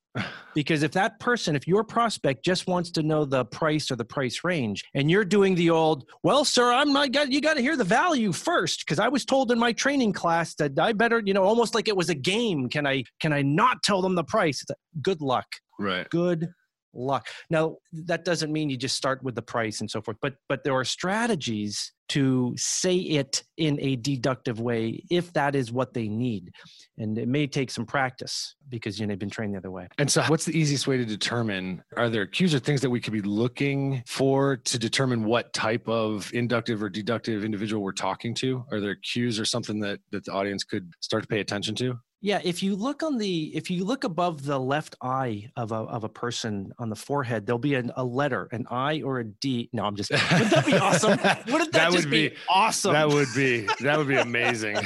Because 0.54 0.82
if 0.82 0.92
that 0.92 1.18
person, 1.20 1.56
if 1.56 1.66
your 1.66 1.84
prospect 1.84 2.44
just 2.44 2.66
wants 2.66 2.90
to 2.92 3.02
know 3.02 3.24
the 3.24 3.44
price 3.46 3.90
or 3.90 3.96
the 3.96 4.04
price 4.04 4.44
range, 4.44 4.84
and 4.94 5.10
you're 5.10 5.24
doing 5.24 5.54
the 5.54 5.70
old, 5.70 6.04
well, 6.22 6.44
sir, 6.44 6.72
I'm 6.72 6.92
not, 6.92 7.14
you 7.32 7.40
got 7.40 7.54
to 7.54 7.62
hear 7.62 7.76
the 7.76 7.84
value 7.84 8.32
first, 8.32 8.80
because 8.80 8.98
I 8.98 9.08
was 9.08 9.24
told 9.24 9.50
in 9.50 9.58
my 9.58 9.72
training 9.72 10.12
class 10.12 10.54
that 10.56 10.78
I 10.78 10.92
better, 10.92 11.22
you 11.24 11.34
know, 11.34 11.44
almost 11.44 11.74
like 11.74 11.88
it 11.88 11.96
was 11.96 12.08
a 12.08 12.14
game. 12.14 12.68
Can 12.68 12.86
I, 12.86 13.04
can 13.20 13.32
I 13.32 13.42
not 13.42 13.82
tell 13.82 14.02
them 14.02 14.14
the 14.14 14.24
price? 14.24 14.64
Good 15.02 15.20
luck. 15.20 15.46
Right. 15.78 16.08
Good 16.10 16.48
luck. 16.94 17.28
Now, 17.50 17.76
that 17.92 18.24
doesn't 18.24 18.52
mean 18.52 18.70
you 18.70 18.76
just 18.76 18.96
start 18.96 19.22
with 19.22 19.34
the 19.34 19.42
price 19.42 19.80
and 19.80 19.90
so 19.90 20.00
forth, 20.00 20.16
but 20.20 20.34
but 20.48 20.64
there 20.64 20.74
are 20.74 20.84
strategies 20.84 21.92
to 22.08 22.52
say 22.56 22.96
it 22.96 23.42
in 23.56 23.78
a 23.80 23.96
deductive 23.96 24.60
way 24.60 25.02
if 25.10 25.32
that 25.32 25.54
is 25.54 25.72
what 25.72 25.94
they 25.94 26.08
need. 26.08 26.50
And 26.98 27.16
it 27.18 27.28
may 27.28 27.46
take 27.46 27.70
some 27.70 27.86
practice 27.86 28.54
because 28.68 28.98
you 28.98 29.06
know 29.06 29.12
they've 29.12 29.18
been 29.18 29.30
trained 29.30 29.54
the 29.54 29.58
other 29.58 29.70
way. 29.70 29.88
And 29.98 30.10
so 30.10 30.22
what's 30.24 30.44
the 30.44 30.56
easiest 30.56 30.86
way 30.86 30.96
to 30.96 31.04
determine 31.04 31.82
are 31.96 32.10
there 32.10 32.26
cues 32.26 32.54
or 32.54 32.58
things 32.58 32.80
that 32.82 32.90
we 32.90 33.00
could 33.00 33.12
be 33.12 33.22
looking 33.22 34.02
for 34.06 34.56
to 34.56 34.78
determine 34.78 35.24
what 35.24 35.52
type 35.52 35.88
of 35.88 36.30
inductive 36.34 36.82
or 36.82 36.88
deductive 36.88 37.44
individual 37.44 37.82
we're 37.82 37.92
talking 37.92 38.34
to? 38.34 38.64
Are 38.70 38.80
there 38.80 38.96
cues 38.96 39.40
or 39.40 39.44
something 39.44 39.80
that, 39.80 40.00
that 40.10 40.24
the 40.24 40.32
audience 40.32 40.64
could 40.64 40.92
start 41.00 41.22
to 41.22 41.28
pay 41.28 41.40
attention 41.40 41.74
to? 41.76 41.98
Yeah, 42.24 42.40
if 42.42 42.62
you 42.62 42.74
look 42.74 43.02
on 43.02 43.18
the 43.18 43.54
if 43.54 43.70
you 43.70 43.84
look 43.84 44.04
above 44.04 44.46
the 44.46 44.58
left 44.58 44.96
eye 45.02 45.50
of 45.56 45.72
a 45.72 45.74
of 45.74 46.04
a 46.04 46.08
person 46.08 46.72
on 46.78 46.88
the 46.88 46.96
forehead, 46.96 47.44
there'll 47.44 47.58
be 47.58 47.74
an, 47.74 47.92
a 47.96 48.02
letter, 48.02 48.48
an 48.50 48.66
I 48.70 49.02
or 49.02 49.20
a 49.20 49.24
D. 49.24 49.68
No, 49.74 49.84
I'm 49.84 49.94
just. 49.94 50.10
Wouldn't 50.10 50.50
that 50.50 50.64
be 50.64 50.72
awesome? 50.72 51.10
Wouldn't 51.52 51.72
that, 51.72 51.90
that 51.90 51.92
would 51.92 52.08
be, 52.08 52.30
be, 52.30 52.36
awesome? 52.48 52.94
That 52.94 53.10
would 53.10 53.28
be 53.36 53.68
that 53.80 53.98
would 53.98 54.08
be 54.08 54.16
amazing. 54.16 54.78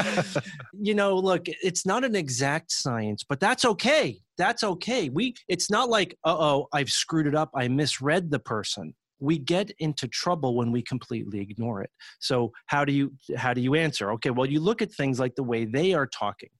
you 0.80 0.94
know, 0.94 1.16
look, 1.16 1.46
it's 1.48 1.86
not 1.86 2.04
an 2.04 2.14
exact 2.14 2.70
science, 2.70 3.24
but 3.24 3.40
that's 3.40 3.64
okay. 3.64 4.20
That's 4.38 4.62
okay. 4.62 5.08
We 5.08 5.34
it's 5.48 5.72
not 5.72 5.88
like, 5.88 6.16
uh 6.22 6.36
oh, 6.38 6.68
I've 6.72 6.90
screwed 6.90 7.26
it 7.26 7.34
up. 7.34 7.50
I 7.52 7.66
misread 7.66 8.30
the 8.30 8.38
person 8.38 8.94
we 9.20 9.38
get 9.38 9.70
into 9.78 10.08
trouble 10.08 10.56
when 10.56 10.72
we 10.72 10.82
completely 10.82 11.40
ignore 11.40 11.82
it. 11.82 11.90
So 12.18 12.52
how 12.66 12.84
do 12.84 12.92
you 12.92 13.12
how 13.36 13.54
do 13.54 13.60
you 13.60 13.74
answer? 13.74 14.10
Okay 14.12 14.30
well 14.30 14.46
you 14.46 14.60
look 14.60 14.82
at 14.82 14.92
things 14.92 15.20
like 15.20 15.34
the 15.34 15.42
way 15.42 15.64
they 15.64 15.92
are 15.94 16.06
talking. 16.06 16.50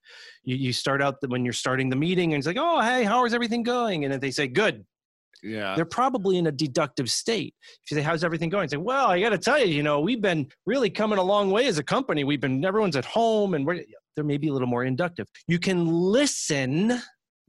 You, 0.44 0.56
you 0.56 0.72
start 0.72 1.02
out 1.02 1.20
the, 1.20 1.28
when 1.28 1.44
you're 1.44 1.52
starting 1.52 1.88
the 1.90 1.96
meeting 1.96 2.32
and 2.32 2.38
it's 2.38 2.46
like 2.46 2.58
oh 2.58 2.80
hey 2.80 3.04
how 3.04 3.24
is 3.24 3.34
everything 3.34 3.62
going? 3.62 4.04
And 4.04 4.14
if 4.14 4.20
they 4.20 4.30
say 4.30 4.46
good. 4.46 4.84
Yeah. 5.42 5.74
They're 5.74 5.86
probably 5.86 6.36
in 6.36 6.48
a 6.48 6.52
deductive 6.52 7.10
state. 7.10 7.54
If 7.84 7.90
you 7.90 7.96
say 7.96 8.02
how's 8.02 8.24
everything 8.24 8.50
going? 8.50 8.68
Say 8.68 8.76
well 8.76 9.06
i 9.06 9.20
got 9.20 9.30
to 9.30 9.38
tell 9.38 9.58
you 9.58 9.72
you 9.74 9.82
know 9.82 10.00
we've 10.00 10.22
been 10.22 10.46
really 10.66 10.90
coming 10.90 11.18
a 11.18 11.22
long 11.22 11.50
way 11.50 11.66
as 11.66 11.78
a 11.78 11.84
company. 11.84 12.24
We've 12.24 12.40
been 12.40 12.64
everyone's 12.64 12.96
at 12.96 13.06
home 13.06 13.54
and 13.54 13.66
we're 13.66 13.82
there 14.16 14.24
may 14.24 14.36
be 14.36 14.48
a 14.48 14.52
little 14.52 14.68
more 14.68 14.84
inductive. 14.84 15.28
You 15.46 15.58
can 15.58 15.86
listen 15.86 17.00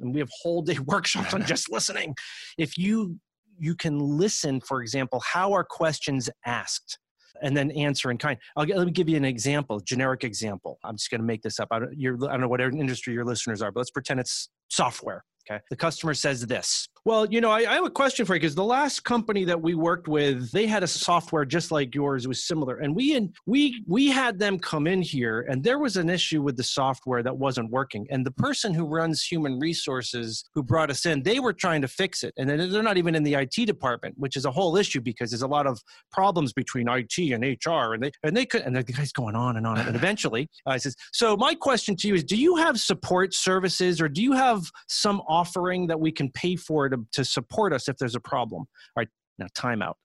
and 0.01 0.13
we 0.13 0.19
have 0.19 0.29
whole 0.41 0.61
day 0.61 0.77
workshops 0.85 1.33
on 1.33 1.45
just 1.45 1.71
listening. 1.71 2.15
If 2.57 2.77
you 2.77 3.19
you 3.61 3.75
can 3.75 3.99
listen, 3.99 4.59
for 4.59 4.81
example, 4.81 5.21
how 5.21 5.53
are 5.53 5.63
questions 5.63 6.29
asked? 6.45 6.99
and 7.43 7.57
then 7.57 7.71
answer 7.71 8.11
in 8.11 8.17
kind. 8.17 8.37
I'll 8.55 8.67
let 8.67 8.85
me 8.85 8.91
give 8.91 9.09
you 9.09 9.17
an 9.17 9.25
example, 9.25 9.79
generic 9.79 10.23
example. 10.23 10.77
I'm 10.83 10.95
just 10.95 11.09
going 11.09 11.21
to 11.21 11.25
make 11.25 11.41
this 11.41 11.59
up. 11.59 11.69
I 11.71 11.79
don't, 11.79 11.93
I 11.97 12.33
don't 12.33 12.41
know 12.41 12.47
what 12.47 12.61
industry 12.61 13.13
your 13.13 13.25
listeners 13.25 13.63
are, 13.63 13.71
but 13.71 13.79
let's 13.79 13.89
pretend 13.89 14.19
it's 14.19 14.49
software. 14.67 15.23
Okay. 15.49 15.59
The 15.69 15.75
customer 15.75 16.13
says 16.13 16.45
this. 16.45 16.87
Well, 17.03 17.25
you 17.25 17.41
know, 17.41 17.49
I, 17.49 17.59
I 17.61 17.73
have 17.73 17.85
a 17.85 17.89
question 17.89 18.27
for 18.27 18.35
you 18.35 18.39
because 18.39 18.53
the 18.53 18.63
last 18.63 18.99
company 19.03 19.43
that 19.45 19.59
we 19.59 19.73
worked 19.73 20.07
with, 20.07 20.51
they 20.51 20.67
had 20.67 20.83
a 20.83 20.87
software 20.87 21.45
just 21.45 21.71
like 21.71 21.95
yours. 21.95 22.25
It 22.25 22.27
was 22.27 22.43
similar, 22.43 22.77
and 22.77 22.95
we 22.95 23.15
and 23.15 23.35
we 23.47 23.83
we 23.87 24.09
had 24.09 24.37
them 24.37 24.59
come 24.59 24.85
in 24.85 25.01
here, 25.01 25.41
and 25.49 25.63
there 25.63 25.79
was 25.79 25.97
an 25.97 26.11
issue 26.11 26.43
with 26.43 26.57
the 26.57 26.63
software 26.63 27.23
that 27.23 27.35
wasn't 27.35 27.71
working. 27.71 28.05
And 28.11 28.23
the 28.23 28.31
person 28.31 28.71
who 28.71 28.85
runs 28.85 29.23
human 29.23 29.57
resources, 29.57 30.43
who 30.53 30.61
brought 30.61 30.91
us 30.91 31.07
in, 31.07 31.23
they 31.23 31.39
were 31.39 31.53
trying 31.53 31.81
to 31.81 31.87
fix 31.87 32.23
it, 32.23 32.35
and 32.37 32.47
they're 32.47 32.83
not 32.83 32.97
even 32.97 33.15
in 33.15 33.23
the 33.23 33.33
IT 33.33 33.65
department, 33.65 34.13
which 34.19 34.35
is 34.35 34.45
a 34.45 34.51
whole 34.51 34.77
issue 34.77 35.01
because 35.01 35.31
there's 35.31 35.41
a 35.41 35.47
lot 35.47 35.65
of 35.65 35.81
problems 36.11 36.53
between 36.53 36.87
IT 36.87 37.17
and 37.17 37.43
HR, 37.43 37.95
and 37.95 38.03
they 38.03 38.11
and 38.21 38.37
they 38.37 38.45
could, 38.45 38.61
and 38.61 38.75
the 38.75 38.83
guy's 38.83 39.11
going 39.11 39.35
on 39.35 39.57
and 39.57 39.65
on, 39.65 39.79
and 39.79 39.95
eventually, 39.95 40.47
I 40.67 40.75
uh, 40.75 40.77
says, 40.77 40.95
so 41.13 41.35
my 41.35 41.55
question 41.55 41.95
to 41.95 42.07
you 42.07 42.13
is, 42.13 42.23
do 42.23 42.37
you 42.37 42.57
have 42.57 42.79
support 42.79 43.33
services, 43.33 43.99
or 43.99 44.07
do 44.07 44.21
you 44.21 44.33
have 44.33 44.61
some 44.87 45.23
offering 45.27 45.87
that 45.87 45.99
we 45.99 46.11
can 46.11 46.29
pay 46.33 46.55
for 46.55 46.90
to, 46.91 47.05
to 47.13 47.25
support 47.25 47.73
us 47.73 47.89
if 47.89 47.97
there's 47.97 48.15
a 48.15 48.19
problem. 48.19 48.61
All 48.61 49.01
right, 49.01 49.09
now 49.39 49.47
timeout. 49.57 49.95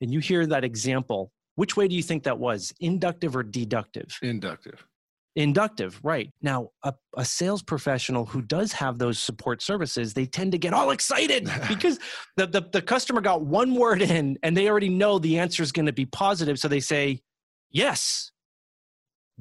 And 0.00 0.12
you 0.12 0.20
hear 0.20 0.46
that 0.46 0.64
example. 0.64 1.32
Which 1.54 1.76
way 1.76 1.86
do 1.86 1.94
you 1.94 2.02
think 2.02 2.24
that 2.24 2.38
was? 2.38 2.72
Inductive 2.80 3.36
or 3.36 3.42
deductive? 3.42 4.18
Inductive. 4.22 4.84
Inductive, 5.34 5.98
right. 6.02 6.30
Now, 6.42 6.70
a, 6.82 6.92
a, 7.16 7.24
sales 7.24 7.62
professional 7.62 8.26
who 8.26 8.42
does 8.42 8.70
have 8.72 8.98
those 8.98 9.18
support 9.18 9.62
services, 9.62 10.12
they 10.12 10.26
tend 10.26 10.52
to 10.52 10.58
get 10.58 10.74
all 10.74 10.90
excited 10.90 11.48
because 11.68 11.98
the, 12.36 12.46
the, 12.46 12.68
the, 12.70 12.82
customer 12.82 13.22
got 13.22 13.42
one 13.42 13.74
word 13.74 14.02
in 14.02 14.36
and 14.42 14.54
they 14.54 14.68
already 14.68 14.90
know 14.90 15.18
the 15.18 15.38
answer 15.38 15.62
is 15.62 15.72
going 15.72 15.86
to 15.86 15.92
be 15.92 16.04
positive. 16.04 16.58
So 16.58 16.68
they 16.68 16.80
say, 16.80 17.20
yes, 17.70 18.30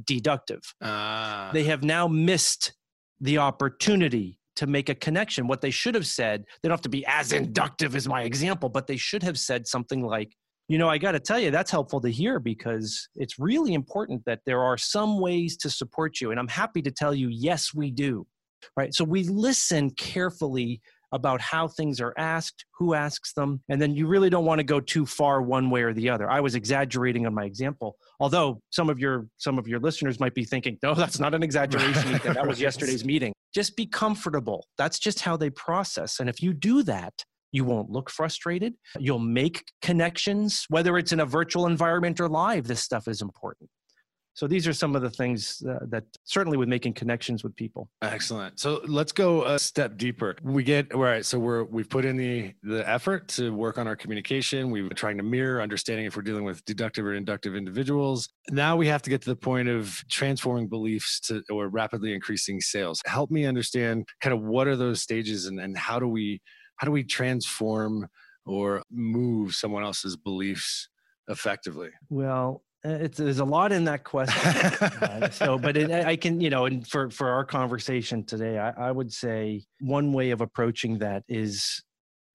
deductive. 0.05 0.61
Uh. 0.81 1.51
They 1.51 1.65
have 1.65 1.83
now 1.83 2.07
missed 2.07 2.73
the 3.19 3.39
opportunity 3.39 4.39
to 4.57 4.67
make 4.67 4.89
a 4.89 4.95
connection. 4.95 5.47
What 5.47 5.61
they 5.61 5.71
should 5.71 5.95
have 5.95 6.07
said, 6.07 6.43
they 6.61 6.69
don't 6.69 6.73
have 6.73 6.81
to 6.81 6.89
be 6.89 7.05
as 7.05 7.31
inductive 7.31 7.95
as 7.95 8.07
my 8.07 8.23
example, 8.23 8.69
but 8.69 8.87
they 8.87 8.97
should 8.97 9.23
have 9.23 9.39
said 9.39 9.67
something 9.67 10.03
like, 10.03 10.35
you 10.67 10.77
know, 10.77 10.89
I 10.89 10.97
got 10.97 11.13
to 11.13 11.19
tell 11.19 11.39
you, 11.39 11.51
that's 11.51 11.71
helpful 11.71 11.99
to 12.01 12.09
hear 12.09 12.39
because 12.39 13.09
it's 13.15 13.39
really 13.39 13.73
important 13.73 14.23
that 14.25 14.39
there 14.45 14.61
are 14.61 14.77
some 14.77 15.19
ways 15.19 15.57
to 15.57 15.69
support 15.69 16.21
you. 16.21 16.31
And 16.31 16.39
I'm 16.39 16.47
happy 16.47 16.81
to 16.83 16.91
tell 16.91 17.13
you, 17.13 17.27
yes, 17.29 17.73
we 17.73 17.91
do. 17.91 18.25
Right. 18.77 18.93
So 18.93 19.03
we 19.03 19.23
listen 19.23 19.89
carefully 19.91 20.81
about 21.11 21.41
how 21.41 21.67
things 21.67 21.99
are 21.99 22.13
asked, 22.17 22.65
who 22.77 22.93
asks 22.93 23.33
them, 23.33 23.61
and 23.69 23.81
then 23.81 23.95
you 23.95 24.07
really 24.07 24.29
don't 24.29 24.45
want 24.45 24.59
to 24.59 24.63
go 24.63 24.79
too 24.79 25.05
far 25.05 25.41
one 25.41 25.69
way 25.69 25.81
or 25.81 25.93
the 25.93 26.09
other. 26.09 26.29
I 26.29 26.39
was 26.39 26.55
exaggerating 26.55 27.25
on 27.25 27.33
my 27.33 27.43
example, 27.43 27.97
although 28.21 28.61
some 28.69 28.89
of 28.89 28.99
your 28.99 29.27
some 29.37 29.57
of 29.57 29.67
your 29.67 29.79
listeners 29.79 30.19
might 30.19 30.33
be 30.33 30.45
thinking, 30.45 30.77
"No, 30.81 30.93
that's 30.93 31.19
not 31.19 31.33
an 31.33 31.43
exaggeration. 31.43 32.19
that 32.33 32.47
was 32.47 32.61
yesterday's 32.67 33.03
meeting." 33.03 33.33
Just 33.53 33.75
be 33.75 33.85
comfortable. 33.85 34.65
That's 34.77 34.97
just 34.97 35.19
how 35.19 35.35
they 35.35 35.49
process. 35.49 36.21
And 36.21 36.29
if 36.29 36.41
you 36.41 36.53
do 36.53 36.83
that, 36.83 37.13
you 37.51 37.65
won't 37.65 37.89
look 37.89 38.09
frustrated. 38.09 38.75
You'll 38.97 39.19
make 39.19 39.65
connections, 39.81 40.65
whether 40.69 40.97
it's 40.97 41.11
in 41.11 41.19
a 41.19 41.25
virtual 41.25 41.65
environment 41.65 42.21
or 42.21 42.29
live. 42.29 42.67
This 42.67 42.81
stuff 42.81 43.09
is 43.09 43.21
important. 43.21 43.69
So 44.33 44.47
these 44.47 44.67
are 44.67 44.73
some 44.73 44.95
of 44.95 45.01
the 45.01 45.09
things 45.09 45.61
uh, 45.69 45.85
that 45.89 46.03
certainly 46.23 46.57
with 46.57 46.69
making 46.69 46.93
connections 46.93 47.43
with 47.43 47.55
people. 47.55 47.89
Excellent. 48.01 48.59
So 48.59 48.81
let's 48.87 49.11
go 49.11 49.43
a 49.43 49.59
step 49.59 49.97
deeper. 49.97 50.35
We 50.41 50.63
get 50.63 50.93
all 50.93 51.01
right. 51.01 51.25
So 51.25 51.37
we're 51.37 51.65
we've 51.65 51.89
put 51.89 52.05
in 52.05 52.15
the 52.17 52.53
the 52.63 52.87
effort 52.89 53.27
to 53.29 53.53
work 53.53 53.77
on 53.77 53.87
our 53.87 53.95
communication. 53.95 54.71
We've 54.71 54.87
been 54.87 54.95
trying 54.95 55.17
to 55.17 55.23
mirror 55.23 55.61
understanding 55.61 56.05
if 56.05 56.15
we're 56.15 56.21
dealing 56.21 56.45
with 56.45 56.63
deductive 56.65 57.05
or 57.05 57.13
inductive 57.13 57.55
individuals. 57.55 58.29
Now 58.49 58.77
we 58.77 58.87
have 58.87 59.01
to 59.03 59.09
get 59.09 59.21
to 59.23 59.29
the 59.29 59.35
point 59.35 59.67
of 59.67 60.01
transforming 60.09 60.67
beliefs 60.67 61.19
to 61.21 61.43
or 61.49 61.67
rapidly 61.67 62.13
increasing 62.13 62.61
sales. 62.61 63.01
Help 63.05 63.31
me 63.31 63.45
understand 63.45 64.07
kind 64.21 64.33
of 64.33 64.41
what 64.41 64.67
are 64.67 64.77
those 64.77 65.01
stages 65.01 65.45
and, 65.45 65.59
and 65.59 65.77
how 65.77 65.99
do 65.99 66.07
we 66.07 66.41
how 66.77 66.85
do 66.85 66.91
we 66.91 67.03
transform 67.03 68.07
or 68.45 68.81
move 68.89 69.53
someone 69.53 69.83
else's 69.83 70.15
beliefs 70.15 70.89
effectively? 71.27 71.89
Well, 72.09 72.63
it's 72.83 73.17
there's 73.17 73.39
a 73.39 73.45
lot 73.45 73.71
in 73.71 73.83
that 73.85 74.03
question. 74.03 74.55
uh, 75.01 75.29
so, 75.31 75.57
but 75.57 75.77
it, 75.77 75.91
I 75.91 76.15
can, 76.15 76.41
you 76.41 76.49
know, 76.49 76.65
and 76.65 76.87
for 76.87 77.09
for 77.09 77.29
our 77.29 77.45
conversation 77.45 78.23
today, 78.23 78.57
I, 78.57 78.71
I 78.71 78.91
would 78.91 79.11
say 79.11 79.63
one 79.79 80.13
way 80.13 80.31
of 80.31 80.41
approaching 80.41 80.99
that 80.99 81.23
is 81.27 81.83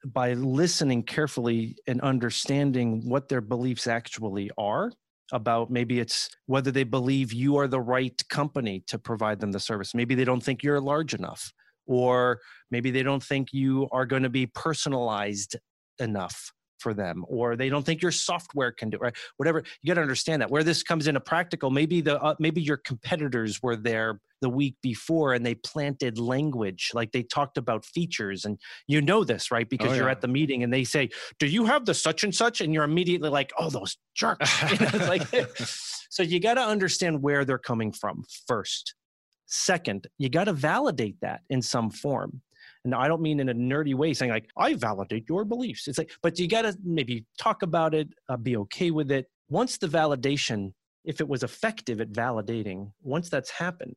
by 0.05 0.35
listening 0.35 1.03
carefully 1.03 1.76
and 1.87 2.00
understanding 2.00 3.09
what 3.09 3.29
their 3.29 3.41
beliefs 3.41 3.87
actually 3.87 4.50
are 4.57 4.93
about 5.33 5.71
maybe 5.71 5.99
it's 5.99 6.31
whether 6.47 6.71
they 6.71 6.85
believe 6.85 7.33
you 7.33 7.57
are 7.57 7.67
the 7.67 7.81
right 7.81 8.23
company 8.29 8.85
to 8.87 8.99
provide 8.99 9.41
them 9.41 9.50
the 9.50 9.59
service 9.59 9.95
maybe 9.95 10.15
they 10.15 10.25
don't 10.25 10.43
think 10.43 10.62
you're 10.62 10.81
large 10.81 11.15
enough 11.15 11.53
or 11.87 12.38
maybe 12.71 12.93
they 12.93 13.03
don't 13.03 13.23
think 13.23 13.53
you 13.53 13.88
are 13.91 14.07
going 14.07 14.23
to 14.23 14.29
be 14.29 14.47
personalized 14.47 15.57
enough 15.99 16.53
for 16.78 16.95
them 16.95 17.25
or 17.28 17.56
they 17.56 17.68
don't 17.68 17.85
think 17.85 18.02
your 18.02 18.12
software 18.12 18.73
can 18.73 18.90
do 18.90 18.97
it 18.97 19.00
right 19.00 19.16
whatever 19.37 19.62
you 19.83 19.88
got 19.88 19.95
to 19.95 20.02
understand 20.02 20.42
that 20.42 20.50
where 20.50 20.62
this 20.62 20.83
comes 20.83 21.06
into 21.06 21.21
practical 21.21 21.71
maybe 21.71 22.00
the 22.00 22.21
uh, 22.23 22.35
maybe 22.38 22.61
your 22.61 22.76
competitors 22.76 23.62
were 23.62 23.76
there 23.76 24.21
the 24.42 24.49
week 24.49 24.76
before 24.83 25.35
and 25.35 25.45
they 25.45 25.54
planted 25.54 26.18
language 26.18 26.90
like 26.95 27.12
they 27.12 27.23
talked 27.23 27.56
about 27.56 27.85
features 27.85 28.45
and 28.45 28.59
you 28.87 29.00
know 29.00 29.25
this 29.25 29.50
right? 29.50 29.68
Because 29.68 29.92
oh, 29.92 29.95
you're 29.95 30.09
at 30.09 30.21
the 30.21 30.28
meeting 30.28 30.62
and 30.62 30.73
they 30.73 30.85
say 30.85 31.09
do 31.38 31.47
you 31.47 31.64
have 31.64 31.85
the 31.87 31.95
such 31.95 32.25
and 32.25 32.35
such? 32.35 32.61
And 32.61 32.73
you're 32.73 32.85
immediately 32.85 33.30
like 33.30 33.52
oh 33.59 33.71
those 33.71 33.97
jerks. 34.14 34.62
You 34.71 34.99
know, 34.99 35.06
like 35.06 35.23
so 36.11 36.23
you 36.23 36.40
got 36.40 36.54
to 36.54 36.62
understand 36.62 37.23
where 37.23 37.45
they're 37.45 37.59
coming 37.59 37.92
from 37.92 38.25
first. 38.47 38.95
Second, 39.47 40.09
you 40.18 40.28
got 40.28 40.45
to 40.45 40.52
validate 40.52 41.16
that 41.23 41.40
in 41.49 41.62
some 41.62 41.90
form. 41.90 42.42
And 42.87 42.95
I 42.95 43.09
don't 43.09 43.21
mean 43.21 43.40
in 43.40 43.49
a 43.49 43.55
nerdy 43.55 43.97
way 43.97 44.14
saying 44.14 44.31
like, 44.31 44.49
I 44.57 44.75
validate 44.75 45.28
your 45.28 45.45
beliefs. 45.45 45.88
It's 45.88 45.99
like, 45.99 46.12
but 46.23 46.38
you 46.38 46.47
got 46.47 46.62
to 46.62 46.78
maybe 46.85 47.26
talk 47.37 47.62
about 47.62 47.95
it, 47.95 48.09
uh, 48.28 48.37
be 48.37 48.57
okay 48.59 48.93
with 48.93 49.11
it. 49.11 49.26
Once 49.49 49.76
the 49.76 49.88
validation, 49.88 50.73
if 51.05 51.21
it 51.21 51.28
was 51.28 51.43
effective 51.43 52.00
at 52.00 52.12
validating, 52.12 52.93
once 53.02 53.28
that's 53.28 53.50
happened, 53.50 53.97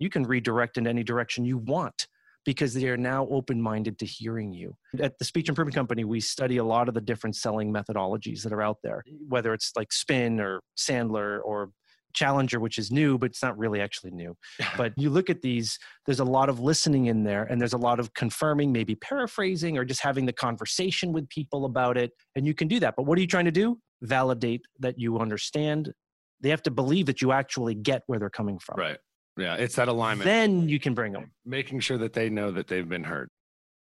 you 0.00 0.10
can 0.10 0.24
redirect 0.24 0.78
in 0.78 0.88
any 0.88 1.04
direction 1.04 1.44
you 1.44 1.58
want 1.58 2.08
because 2.44 2.74
they 2.74 2.88
are 2.88 2.96
now 2.96 3.28
open 3.28 3.62
minded 3.62 4.00
to 4.00 4.04
hearing 4.04 4.52
you. 4.52 4.74
At 5.00 5.16
the 5.18 5.24
Speech 5.24 5.48
Improvement 5.48 5.76
Company, 5.76 6.02
we 6.02 6.18
study 6.18 6.56
a 6.56 6.64
lot 6.64 6.88
of 6.88 6.94
the 6.94 7.00
different 7.00 7.36
selling 7.36 7.72
methodologies 7.72 8.42
that 8.42 8.52
are 8.52 8.62
out 8.62 8.78
there, 8.82 9.04
whether 9.28 9.54
it's 9.54 9.70
like 9.76 9.92
Spin 9.92 10.40
or 10.40 10.60
Sandler 10.76 11.38
or 11.44 11.70
Challenger, 12.14 12.60
which 12.60 12.78
is 12.78 12.90
new, 12.90 13.18
but 13.18 13.26
it's 13.26 13.42
not 13.42 13.56
really 13.58 13.80
actually 13.80 14.10
new. 14.10 14.36
but 14.76 14.92
you 14.96 15.10
look 15.10 15.30
at 15.30 15.42
these, 15.42 15.78
there's 16.06 16.20
a 16.20 16.24
lot 16.24 16.48
of 16.48 16.60
listening 16.60 17.06
in 17.06 17.24
there, 17.24 17.44
and 17.44 17.60
there's 17.60 17.72
a 17.72 17.78
lot 17.78 18.00
of 18.00 18.14
confirming, 18.14 18.72
maybe 18.72 18.94
paraphrasing, 18.94 19.76
or 19.76 19.84
just 19.84 20.00
having 20.00 20.26
the 20.26 20.32
conversation 20.32 21.12
with 21.12 21.28
people 21.28 21.64
about 21.64 21.96
it. 21.96 22.12
And 22.36 22.46
you 22.46 22.54
can 22.54 22.68
do 22.68 22.80
that. 22.80 22.94
But 22.96 23.04
what 23.04 23.18
are 23.18 23.20
you 23.20 23.26
trying 23.26 23.44
to 23.44 23.52
do? 23.52 23.78
Validate 24.02 24.62
that 24.80 24.98
you 24.98 25.18
understand. 25.18 25.92
They 26.40 26.50
have 26.50 26.62
to 26.62 26.70
believe 26.70 27.06
that 27.06 27.22
you 27.22 27.32
actually 27.32 27.74
get 27.74 28.02
where 28.06 28.18
they're 28.18 28.30
coming 28.30 28.58
from. 28.58 28.78
Right. 28.78 28.98
Yeah. 29.36 29.54
It's 29.54 29.76
that 29.76 29.88
alignment. 29.88 30.26
Then 30.26 30.68
you 30.68 30.78
can 30.78 30.94
bring 30.94 31.12
them. 31.12 31.32
Making 31.44 31.80
sure 31.80 31.98
that 31.98 32.12
they 32.12 32.30
know 32.30 32.50
that 32.52 32.68
they've 32.68 32.88
been 32.88 33.04
heard. 33.04 33.28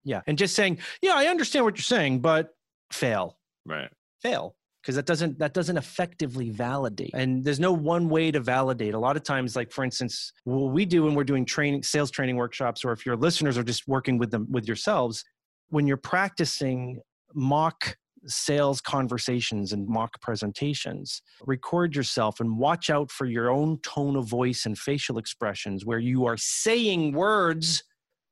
Yeah. 0.05 0.23
And 0.27 0.39
just 0.39 0.55
saying, 0.55 0.79
yeah, 1.03 1.13
I 1.15 1.27
understand 1.27 1.65
what 1.65 1.77
you're 1.77 1.83
saying, 1.83 2.21
but 2.21 2.51
fail. 2.91 3.39
Right. 3.67 3.91
Fail 4.23 4.57
because 4.83 4.95
that 4.95 5.07
doesn't 5.07 5.39
that 5.39 5.55
doesn't 5.55 5.77
effectively 5.77 6.51
validate. 6.51 7.11
And 7.15 7.45
there's 7.45 7.61
no 7.61 7.73
one 7.73 8.09
way 8.09 8.31
to 8.31 8.41
validate. 8.41 8.95
A 8.95 8.99
lot 8.99 9.17
of 9.17 9.23
times 9.23 9.57
like 9.57 9.71
for 9.71 9.85
instance 9.85 10.33
what 10.45 10.73
we 10.73 10.85
do 10.85 11.05
when 11.05 11.15
we're 11.15 11.25
doing 11.25 11.45
training 11.45 11.83
sales 11.83 12.11
training 12.11 12.37
workshops 12.37 12.85
or 12.85 12.93
if 12.93 13.05
your 13.05 13.17
listeners 13.17 13.59
are 13.59 13.63
just 13.63 13.87
working 13.89 14.19
with 14.19 14.31
them 14.31 14.47
with 14.51 14.67
yourselves 14.67 15.25
when 15.71 15.87
you're 15.87 15.97
practicing 15.97 17.01
mock 17.35 17.97
sales 18.27 18.81
conversations 18.81 19.73
and 19.73 19.87
mock 19.87 20.21
presentations 20.21 21.23
record 21.47 21.95
yourself 21.95 22.41
and 22.41 22.59
watch 22.59 22.91
out 22.91 23.11
for 23.11 23.27
your 23.27 23.51
own 23.51 23.79
tone 23.83 24.17
of 24.17 24.27
voice 24.27 24.67
and 24.67 24.77
facial 24.77 25.19
expressions 25.19 25.87
where 25.87 26.01
you 26.01 26.27
are 26.27 26.37
saying 26.37 27.13
words 27.13 27.85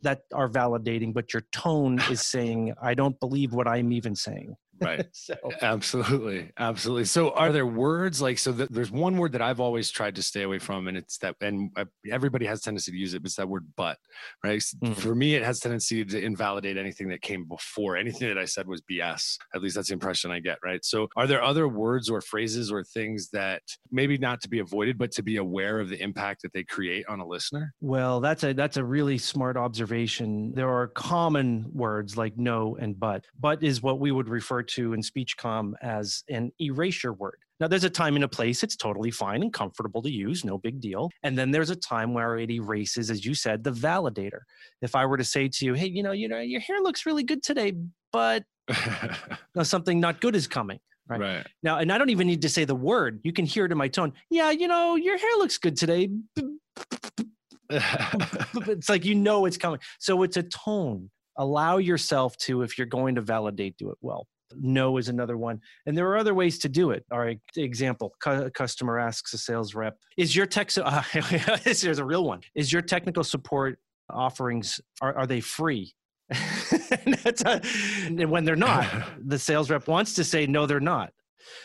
that 0.02 0.22
are 0.34 0.48
validating 0.48 1.14
but 1.14 1.32
your 1.32 1.42
tone 1.52 2.00
is 2.10 2.20
saying 2.34 2.74
i 2.82 2.94
don't 2.94 3.18
believe 3.20 3.52
what 3.52 3.68
i'm 3.68 3.92
even 3.92 4.14
saying 4.14 4.56
right. 4.80 5.06
So 5.12 5.34
absolutely. 5.62 6.52
Absolutely. 6.58 7.04
So 7.06 7.30
are 7.30 7.50
there 7.50 7.66
words 7.66 8.20
like 8.22 8.38
so 8.38 8.52
there's 8.52 8.90
one 8.90 9.16
word 9.16 9.32
that 9.32 9.42
i've 9.42 9.60
always 9.60 9.90
tried 9.90 10.14
to 10.16 10.22
stay 10.22 10.42
away 10.42 10.58
from 10.58 10.88
and 10.88 10.96
it's 10.96 11.18
that 11.18 11.36
and 11.40 11.70
everybody 12.10 12.46
has 12.46 12.60
tendency 12.60 12.92
to 12.92 12.96
use 12.96 13.14
it 13.14 13.22
but 13.22 13.26
it's 13.26 13.36
that 13.36 13.48
word 13.48 13.66
but 13.76 13.98
right? 14.44 14.60
Mm-hmm. 14.60 14.92
for 14.92 15.14
me 15.14 15.34
it 15.34 15.42
has 15.42 15.58
tendency 15.58 16.04
to 16.04 16.20
invalidate 16.20 16.76
anything 16.76 17.08
that 17.08 17.22
came 17.22 17.44
before. 17.44 17.96
Anything 17.96 18.28
that 18.28 18.38
i 18.38 18.44
said 18.44 18.66
was 18.66 18.82
bs 18.82 19.36
at 19.54 19.62
least 19.62 19.74
that's 19.76 19.88
the 19.88 19.94
impression 19.94 20.30
i 20.30 20.38
get 20.38 20.58
right? 20.64 20.84
So 20.84 21.08
are 21.16 21.26
there 21.26 21.42
other 21.42 21.68
words 21.68 22.08
or 22.08 22.20
phrases 22.20 22.70
or 22.70 22.84
things 22.84 23.30
that 23.30 23.62
maybe 23.90 24.18
not 24.18 24.40
to 24.42 24.48
be 24.48 24.60
avoided 24.60 24.98
but 24.98 25.10
to 25.12 25.22
be 25.22 25.36
aware 25.38 25.80
of 25.80 25.88
the 25.88 26.00
impact 26.00 26.42
that 26.42 26.52
they 26.52 26.64
create 26.64 27.06
on 27.08 27.20
a 27.20 27.26
listener? 27.26 27.74
Well 27.80 28.20
that's 28.20 28.44
a 28.44 28.52
that's 28.52 28.76
a 28.76 28.84
really 28.84 29.18
smart 29.18 29.56
observation. 29.56 30.52
There 30.54 30.70
are 30.70 30.88
common 30.88 31.66
words 31.72 32.16
like 32.16 32.36
no 32.36 32.76
and 32.80 32.98
but. 32.98 33.24
But 33.38 33.62
is 33.62 33.82
what 33.82 34.00
we 34.00 34.12
would 34.12 34.28
refer 34.28 34.62
to 34.66 34.92
in 34.92 35.00
SpeechComm 35.00 35.72
as 35.82 36.22
an 36.28 36.52
erasure 36.60 37.12
word. 37.12 37.38
Now, 37.58 37.68
there's 37.68 37.84
a 37.84 37.90
time 37.90 38.16
and 38.16 38.24
a 38.24 38.28
place. 38.28 38.62
It's 38.62 38.76
totally 38.76 39.10
fine 39.10 39.42
and 39.42 39.52
comfortable 39.52 40.02
to 40.02 40.10
use, 40.10 40.44
no 40.44 40.58
big 40.58 40.80
deal. 40.80 41.10
And 41.22 41.38
then 41.38 41.50
there's 41.50 41.70
a 41.70 41.76
time 41.76 42.12
where 42.12 42.38
it 42.38 42.50
erases, 42.50 43.10
as 43.10 43.24
you 43.24 43.34
said, 43.34 43.64
the 43.64 43.72
validator. 43.72 44.40
If 44.82 44.94
I 44.94 45.06
were 45.06 45.16
to 45.16 45.24
say 45.24 45.48
to 45.48 45.64
you, 45.64 45.72
hey, 45.72 45.86
you 45.86 46.02
know, 46.02 46.12
you 46.12 46.28
know, 46.28 46.38
your 46.40 46.60
hair 46.60 46.80
looks 46.80 47.06
really 47.06 47.22
good 47.22 47.42
today, 47.42 47.72
but 48.12 48.44
something 49.62 50.00
not 50.00 50.20
good 50.20 50.36
is 50.36 50.46
coming. 50.46 50.80
Right. 51.08 51.20
right. 51.20 51.46
Now, 51.62 51.78
and 51.78 51.92
I 51.92 51.98
don't 51.98 52.10
even 52.10 52.26
need 52.26 52.42
to 52.42 52.48
say 52.48 52.64
the 52.64 52.74
word. 52.74 53.20
You 53.22 53.32
can 53.32 53.46
hear 53.46 53.64
it 53.64 53.72
in 53.72 53.78
my 53.78 53.88
tone. 53.88 54.12
Yeah, 54.28 54.50
you 54.50 54.68
know, 54.68 54.96
your 54.96 55.16
hair 55.16 55.30
looks 55.38 55.56
good 55.56 55.76
today. 55.76 56.10
it's 57.70 58.88
like 58.88 59.04
you 59.04 59.14
know 59.14 59.46
it's 59.46 59.56
coming. 59.56 59.80
So 59.98 60.22
it's 60.24 60.36
a 60.36 60.42
tone. 60.42 61.10
Allow 61.38 61.78
yourself 61.78 62.36
to, 62.38 62.62
if 62.62 62.76
you're 62.76 62.86
going 62.86 63.14
to 63.16 63.20
validate, 63.20 63.76
do 63.76 63.90
it 63.90 63.98
well. 64.00 64.26
No 64.54 64.96
is 64.96 65.08
another 65.08 65.36
one. 65.36 65.60
And 65.86 65.96
there 65.96 66.08
are 66.08 66.16
other 66.16 66.34
ways 66.34 66.58
to 66.60 66.68
do 66.68 66.90
it. 66.90 67.04
All 67.10 67.18
right, 67.18 67.38
example 67.56 68.14
cu- 68.22 68.50
customer 68.50 68.98
asks 68.98 69.32
a 69.32 69.38
sales 69.38 69.74
rep, 69.74 69.96
Is 70.16 70.34
your 70.34 70.46
tech, 70.46 70.70
so, 70.70 70.82
uh, 70.82 71.02
this 71.64 71.84
is 71.84 71.98
a 71.98 72.04
real 72.04 72.24
one. 72.24 72.40
Is 72.54 72.72
your 72.72 72.82
technical 72.82 73.24
support 73.24 73.78
offerings, 74.10 74.80
are, 75.00 75.16
are 75.16 75.26
they 75.26 75.40
free? 75.40 75.94
and, 76.30 77.14
a, 77.24 77.62
and 78.06 78.30
when 78.30 78.44
they're 78.44 78.56
not, 78.56 78.86
the 79.26 79.38
sales 79.38 79.70
rep 79.70 79.86
wants 79.88 80.14
to 80.14 80.24
say, 80.24 80.46
No, 80.46 80.66
they're 80.66 80.80
not. 80.80 81.12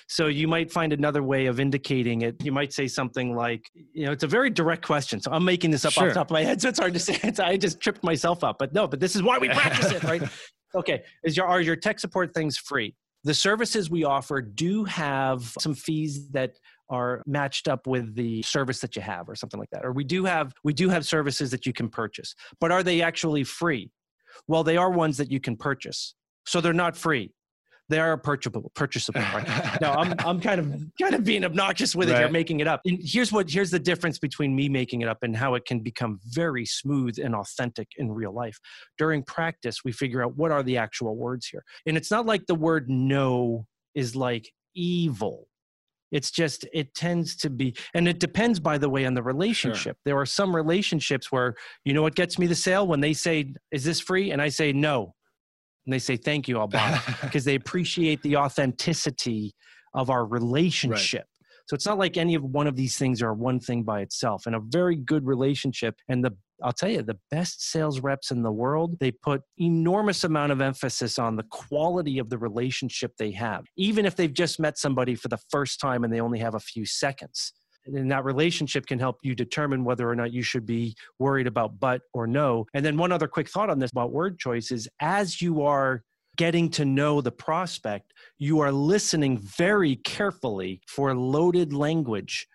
So 0.07 0.27
you 0.27 0.47
might 0.47 0.71
find 0.71 0.93
another 0.93 1.23
way 1.23 1.47
of 1.47 1.59
indicating 1.59 2.21
it. 2.21 2.43
You 2.43 2.51
might 2.51 2.73
say 2.73 2.87
something 2.87 3.35
like, 3.35 3.69
you 3.73 4.05
know, 4.05 4.11
it's 4.11 4.23
a 4.23 4.27
very 4.27 4.51
direct 4.51 4.85
question. 4.85 5.19
So 5.19 5.31
I'm 5.31 5.43
making 5.43 5.71
this 5.71 5.85
up 5.85 5.93
sure. 5.93 6.03
off 6.03 6.09
the 6.09 6.13
top 6.13 6.27
of 6.27 6.33
my 6.33 6.43
head. 6.43 6.61
So 6.61 6.69
it's 6.69 6.79
hard 6.79 6.93
to 6.93 6.99
say. 6.99 7.19
It's, 7.23 7.39
I 7.39 7.57
just 7.57 7.79
tripped 7.79 8.03
myself 8.03 8.43
up. 8.43 8.57
But 8.59 8.73
no, 8.73 8.87
but 8.87 8.99
this 8.99 9.15
is 9.15 9.23
why 9.23 9.37
we 9.39 9.49
practice 9.49 9.91
it, 9.91 10.03
right? 10.03 10.21
Okay. 10.75 11.03
Is 11.23 11.37
your 11.37 11.47
are 11.47 11.61
your 11.61 11.75
tech 11.75 11.99
support 11.99 12.33
things 12.33 12.57
free? 12.57 12.95
The 13.23 13.33
services 13.33 13.89
we 13.89 14.03
offer 14.03 14.41
do 14.41 14.83
have 14.85 15.43
some 15.59 15.75
fees 15.75 16.27
that 16.29 16.57
are 16.89 17.21
matched 17.27 17.67
up 17.67 17.85
with 17.85 18.15
the 18.15 18.41
service 18.41 18.79
that 18.79 18.95
you 18.95 19.01
have 19.01 19.29
or 19.29 19.35
something 19.35 19.59
like 19.59 19.69
that. 19.71 19.85
Or 19.85 19.91
we 19.91 20.03
do 20.03 20.25
have 20.25 20.53
we 20.63 20.73
do 20.73 20.89
have 20.89 21.05
services 21.05 21.51
that 21.51 21.65
you 21.65 21.73
can 21.73 21.89
purchase. 21.89 22.33
But 22.59 22.71
are 22.71 22.83
they 22.83 23.01
actually 23.01 23.43
free? 23.43 23.91
Well, 24.47 24.63
they 24.63 24.77
are 24.77 24.89
ones 24.89 25.17
that 25.17 25.31
you 25.31 25.39
can 25.39 25.55
purchase. 25.55 26.15
So 26.45 26.61
they're 26.61 26.73
not 26.73 26.97
free 26.97 27.31
they 27.91 27.99
are 27.99 28.17
purchasable 28.17 28.71
purchasable 28.75 29.21
right? 29.21 29.81
no 29.81 29.91
i'm 29.91 30.15
i'm 30.25 30.39
kind 30.39 30.59
of 30.59 30.81
kind 30.99 31.13
of 31.13 31.23
being 31.23 31.45
obnoxious 31.45 31.95
with 31.95 32.09
it 32.09 32.13
right. 32.13 32.21
here 32.21 32.29
making 32.29 32.59
it 32.59 32.67
up. 32.67 32.81
And 32.85 32.99
here's 33.01 33.31
what 33.31 33.49
here's 33.49 33.71
the 33.71 33.79
difference 33.79 34.19
between 34.19 34.55
me 34.55 34.69
making 34.69 35.01
it 35.01 35.07
up 35.07 35.19
and 35.21 35.35
how 35.35 35.55
it 35.55 35.65
can 35.65 35.79
become 35.79 36.19
very 36.25 36.65
smooth 36.65 37.19
and 37.19 37.35
authentic 37.35 37.89
in 37.97 38.11
real 38.11 38.33
life. 38.33 38.59
During 38.97 39.23
practice 39.23 39.83
we 39.83 39.91
figure 39.91 40.23
out 40.23 40.35
what 40.37 40.51
are 40.51 40.63
the 40.63 40.77
actual 40.77 41.15
words 41.15 41.47
here. 41.47 41.63
And 41.85 41.97
it's 41.97 42.11
not 42.11 42.25
like 42.25 42.45
the 42.47 42.55
word 42.55 42.89
no 42.89 43.67
is 43.93 44.15
like 44.15 44.51
evil. 44.73 45.47
It's 46.11 46.31
just 46.31 46.65
it 46.73 46.93
tends 46.93 47.35
to 47.37 47.49
be 47.49 47.75
and 47.93 48.07
it 48.07 48.19
depends 48.19 48.59
by 48.59 48.77
the 48.77 48.89
way 48.89 49.05
on 49.05 49.13
the 49.13 49.23
relationship. 49.23 49.95
Sure. 49.95 50.01
there 50.05 50.17
are 50.17 50.25
some 50.25 50.55
relationships 50.55 51.31
where 51.31 51.55
you 51.85 51.93
know 51.93 52.01
what 52.01 52.15
gets 52.15 52.37
me 52.37 52.47
the 52.47 52.55
sale? 52.55 52.87
When 52.87 53.01
they 53.01 53.13
say 53.13 53.53
is 53.71 53.83
this 53.83 53.99
free? 53.99 54.31
And 54.31 54.41
i 54.41 54.49
say 54.49 54.73
no 54.73 55.13
and 55.85 55.93
they 55.93 55.99
say 55.99 56.17
thank 56.17 56.47
you 56.47 56.59
i'll 56.59 56.67
buy 56.67 56.99
because 57.21 57.45
they 57.45 57.55
appreciate 57.55 58.21
the 58.21 58.37
authenticity 58.37 59.53
of 59.93 60.09
our 60.09 60.25
relationship. 60.25 61.21
Right. 61.21 61.67
so 61.67 61.75
it's 61.75 61.85
not 61.85 61.97
like 61.97 62.17
any 62.17 62.35
of 62.35 62.43
one 62.43 62.67
of 62.67 62.75
these 62.75 62.97
things 62.97 63.21
are 63.21 63.33
one 63.33 63.59
thing 63.59 63.83
by 63.83 64.01
itself. 64.01 64.45
And 64.45 64.55
a 64.55 64.59
very 64.59 64.95
good 64.95 65.25
relationship 65.25 65.95
and 66.07 66.23
the 66.23 66.31
i'll 66.63 66.71
tell 66.71 66.89
you 66.89 67.01
the 67.01 67.17
best 67.31 67.71
sales 67.71 68.01
reps 68.01 68.29
in 68.31 68.43
the 68.43 68.51
world 68.51 68.95
they 68.99 69.11
put 69.11 69.41
enormous 69.57 70.23
amount 70.23 70.51
of 70.51 70.61
emphasis 70.61 71.17
on 71.17 71.35
the 71.35 71.43
quality 71.49 72.19
of 72.19 72.29
the 72.29 72.37
relationship 72.37 73.13
they 73.17 73.31
have 73.31 73.65
even 73.77 74.05
if 74.05 74.15
they've 74.15 74.33
just 74.33 74.59
met 74.59 74.77
somebody 74.77 75.15
for 75.15 75.27
the 75.27 75.39
first 75.49 75.79
time 75.79 76.03
and 76.03 76.13
they 76.13 76.21
only 76.21 76.37
have 76.37 76.53
a 76.53 76.59
few 76.59 76.85
seconds 76.85 77.51
and 77.85 78.11
that 78.11 78.25
relationship 78.25 78.85
can 78.85 78.99
help 78.99 79.19
you 79.23 79.35
determine 79.35 79.83
whether 79.83 80.09
or 80.09 80.15
not 80.15 80.31
you 80.31 80.43
should 80.43 80.65
be 80.65 80.95
worried 81.19 81.47
about 81.47 81.79
but 81.79 82.01
or 82.13 82.27
no. 82.27 82.65
And 82.73 82.85
then 82.85 82.97
one 82.97 83.11
other 83.11 83.27
quick 83.27 83.49
thought 83.49 83.69
on 83.69 83.79
this 83.79 83.91
about 83.91 84.11
word 84.11 84.39
choice 84.39 84.71
is 84.71 84.87
as 84.99 85.41
you 85.41 85.63
are 85.63 86.03
getting 86.37 86.69
to 86.69 86.85
know 86.85 87.21
the 87.21 87.31
prospect, 87.31 88.13
you 88.37 88.59
are 88.59 88.71
listening 88.71 89.37
very 89.37 89.97
carefully 89.97 90.81
for 90.87 91.13
loaded 91.13 91.73
language, 91.73 92.47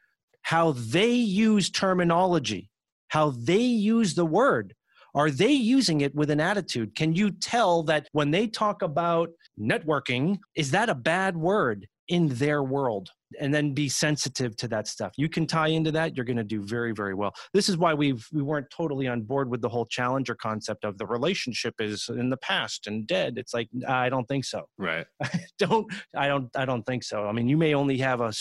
how 0.43 0.73
they 0.73 1.13
use 1.13 1.71
terminology, 1.71 2.71
how 3.09 3.31
they 3.31 3.61
use 3.61 4.15
the 4.15 4.25
word. 4.25 4.75
Are 5.15 5.31
they 5.31 5.53
using 5.53 6.03
it 6.03 6.15
with 6.15 6.31
an 6.31 6.41
attitude? 6.41 6.95
Can 6.95 7.15
you 7.15 7.31
tell 7.31 7.83
that 7.85 8.09
when 8.13 8.31
they 8.31 8.47
talk 8.47 8.83
about 8.83 9.31
networking, 9.59 10.39
is 10.55 10.71
that 10.73 10.91
a 10.91 10.95
bad 10.95 11.37
word 11.37 11.87
in 12.09 12.29
their 12.29 12.63
world? 12.63 13.11
And 13.41 13.53
then 13.53 13.73
be 13.73 13.89
sensitive 13.89 14.57
to 14.57 14.69
that 14.69 14.87
stuff. 14.87 15.13
You 15.17 15.29
can 15.29 15.47
tie 15.47 15.69
into 15.69 15.93
that, 15.93 16.17
you're 16.17 16.25
going 16.25 16.37
to 16.37 16.45
do 16.45 16.63
very, 16.63 16.93
very 16.93 17.15
well. 17.15 17.35
This 17.53 17.69
is 17.69 17.77
why 17.77 17.95
we've 17.95 18.27
we 18.33 18.43
weren't 18.43 18.71
totally 18.71 19.09
on 19.09 19.23
board 19.23 19.51
with 19.51 19.61
the 19.61 19.69
whole 19.69 19.87
challenger 19.87 20.35
concept 20.35 20.85
of 20.85 20.99
the 20.99 21.07
relationship 21.07 21.75
is 21.81 22.09
in 22.09 22.31
the 22.31 22.37
past 22.39 22.87
and 22.87 23.07
dead. 23.07 23.39
It's 23.39 23.55
like 23.55 23.69
I 23.89 24.09
don't 24.09 24.27
think 24.27 24.45
so. 24.45 24.69
Right. 24.79 25.07
I 25.23 25.41
don't 25.59 25.87
I 26.17 26.29
don't 26.29 26.49
I 26.57 26.65
don't 26.65 26.85
think 26.85 27.03
so. 27.03 27.27
I 27.27 27.33
mean, 27.33 27.49
you 27.49 27.57
may 27.57 27.75
only 27.75 27.99
have 27.99 28.21
a 28.21 28.33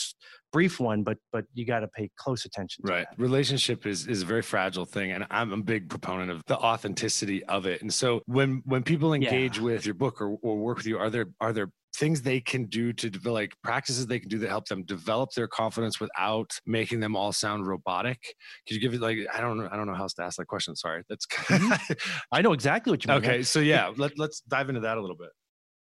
brief 0.51 0.79
one, 0.79 1.03
but 1.03 1.17
but 1.31 1.45
you 1.53 1.65
got 1.65 1.81
to 1.81 1.87
pay 1.89 2.09
close 2.15 2.45
attention. 2.45 2.83
right. 2.87 3.05
That. 3.09 3.21
Relationship 3.21 3.85
is 3.85 4.07
is 4.07 4.21
a 4.21 4.25
very 4.25 4.41
fragile 4.41 4.85
thing, 4.85 5.11
and 5.11 5.25
I'm 5.29 5.51
a 5.51 5.57
big 5.57 5.89
proponent 5.89 6.31
of 6.31 6.41
the 6.47 6.57
authenticity 6.57 7.43
of 7.45 7.65
it. 7.65 7.81
And 7.81 7.93
so 7.93 8.21
when 8.25 8.61
when 8.65 8.83
people 8.83 9.13
engage 9.13 9.57
yeah. 9.57 9.63
with 9.63 9.85
your 9.85 9.95
book 9.95 10.21
or, 10.21 10.37
or 10.41 10.57
work 10.57 10.77
with 10.77 10.85
you, 10.85 10.97
are 10.97 11.09
there 11.09 11.27
are 11.41 11.51
there 11.51 11.71
things 11.95 12.21
they 12.21 12.39
can 12.39 12.65
do 12.65 12.93
to 12.93 13.09
develop 13.09 13.35
like 13.35 13.53
practices 13.63 14.07
they 14.07 14.19
can 14.19 14.29
do 14.29 14.37
that 14.39 14.49
help 14.49 14.67
them 14.67 14.83
develop 14.83 15.31
their 15.35 15.47
confidence 15.47 15.99
without 15.99 16.51
making 16.65 16.99
them 16.99 17.15
all 17.15 17.31
sound 17.31 17.67
robotic. 17.67 18.35
Could 18.67 18.75
you 18.75 18.81
give 18.81 18.93
it 18.93 19.01
like 19.01 19.17
i 19.33 19.41
don't 19.41 19.57
know 19.57 19.67
i 19.71 19.75
don't 19.75 19.87
know 19.87 19.93
how 19.93 20.03
else 20.03 20.13
to 20.15 20.23
ask 20.23 20.37
that 20.37 20.45
question 20.45 20.75
sorry. 20.75 21.03
That's 21.09 21.25
mm-hmm. 21.25 21.93
i 22.31 22.41
know 22.41 22.53
exactly 22.53 22.91
what 22.91 23.03
you 23.03 23.09
mean 23.09 23.17
okay 23.17 23.43
so 23.43 23.59
yeah 23.59 23.91
let, 23.97 24.17
let's 24.17 24.41
dive 24.41 24.69
into 24.69 24.81
that 24.81 24.97
a 24.97 25.01
little 25.01 25.17
bit 25.17 25.29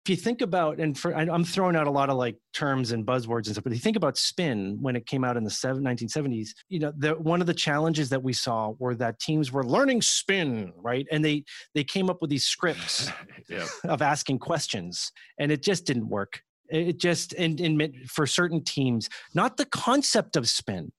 if 0.04 0.10
you 0.10 0.16
think 0.16 0.42
about 0.42 0.78
and 0.78 0.98
for 0.98 1.14
i'm 1.14 1.44
throwing 1.44 1.76
out 1.76 1.86
a 1.86 1.90
lot 1.90 2.10
of 2.10 2.16
like 2.16 2.36
terms 2.52 2.92
and 2.92 3.06
buzzwords 3.06 3.46
and 3.46 3.54
stuff 3.54 3.64
but 3.64 3.72
if 3.72 3.78
you 3.78 3.82
think 3.82 3.96
about 3.96 4.18
spin 4.18 4.76
when 4.80 4.96
it 4.96 5.06
came 5.06 5.24
out 5.24 5.36
in 5.36 5.44
the 5.44 5.50
1970s 5.50 6.50
you 6.68 6.78
know 6.78 6.92
the, 6.98 7.12
one 7.12 7.40
of 7.40 7.46
the 7.46 7.54
challenges 7.54 8.10
that 8.10 8.22
we 8.22 8.32
saw 8.32 8.74
were 8.78 8.94
that 8.94 9.18
teams 9.18 9.50
were 9.50 9.64
learning 9.64 10.02
spin 10.02 10.72
right? 10.84 11.06
And 11.10 11.24
they 11.24 11.44
they 11.74 11.82
came 11.82 12.08
up 12.10 12.20
with 12.20 12.30
these 12.30 12.44
scripts 12.44 13.10
of 13.84 14.02
asking 14.02 14.38
questions 14.38 15.10
and 15.38 15.50
it 15.50 15.62
just 15.62 15.86
didn't 15.86 16.08
work. 16.08 16.42
It 16.68 16.98
just 16.98 17.32
and, 17.34 17.60
and 17.60 18.08
for 18.08 18.26
certain 18.26 18.62
teams 18.62 19.08
not 19.34 19.56
the 19.56 19.66
concept 19.66 20.36
of 20.36 20.48
spin. 20.48 20.92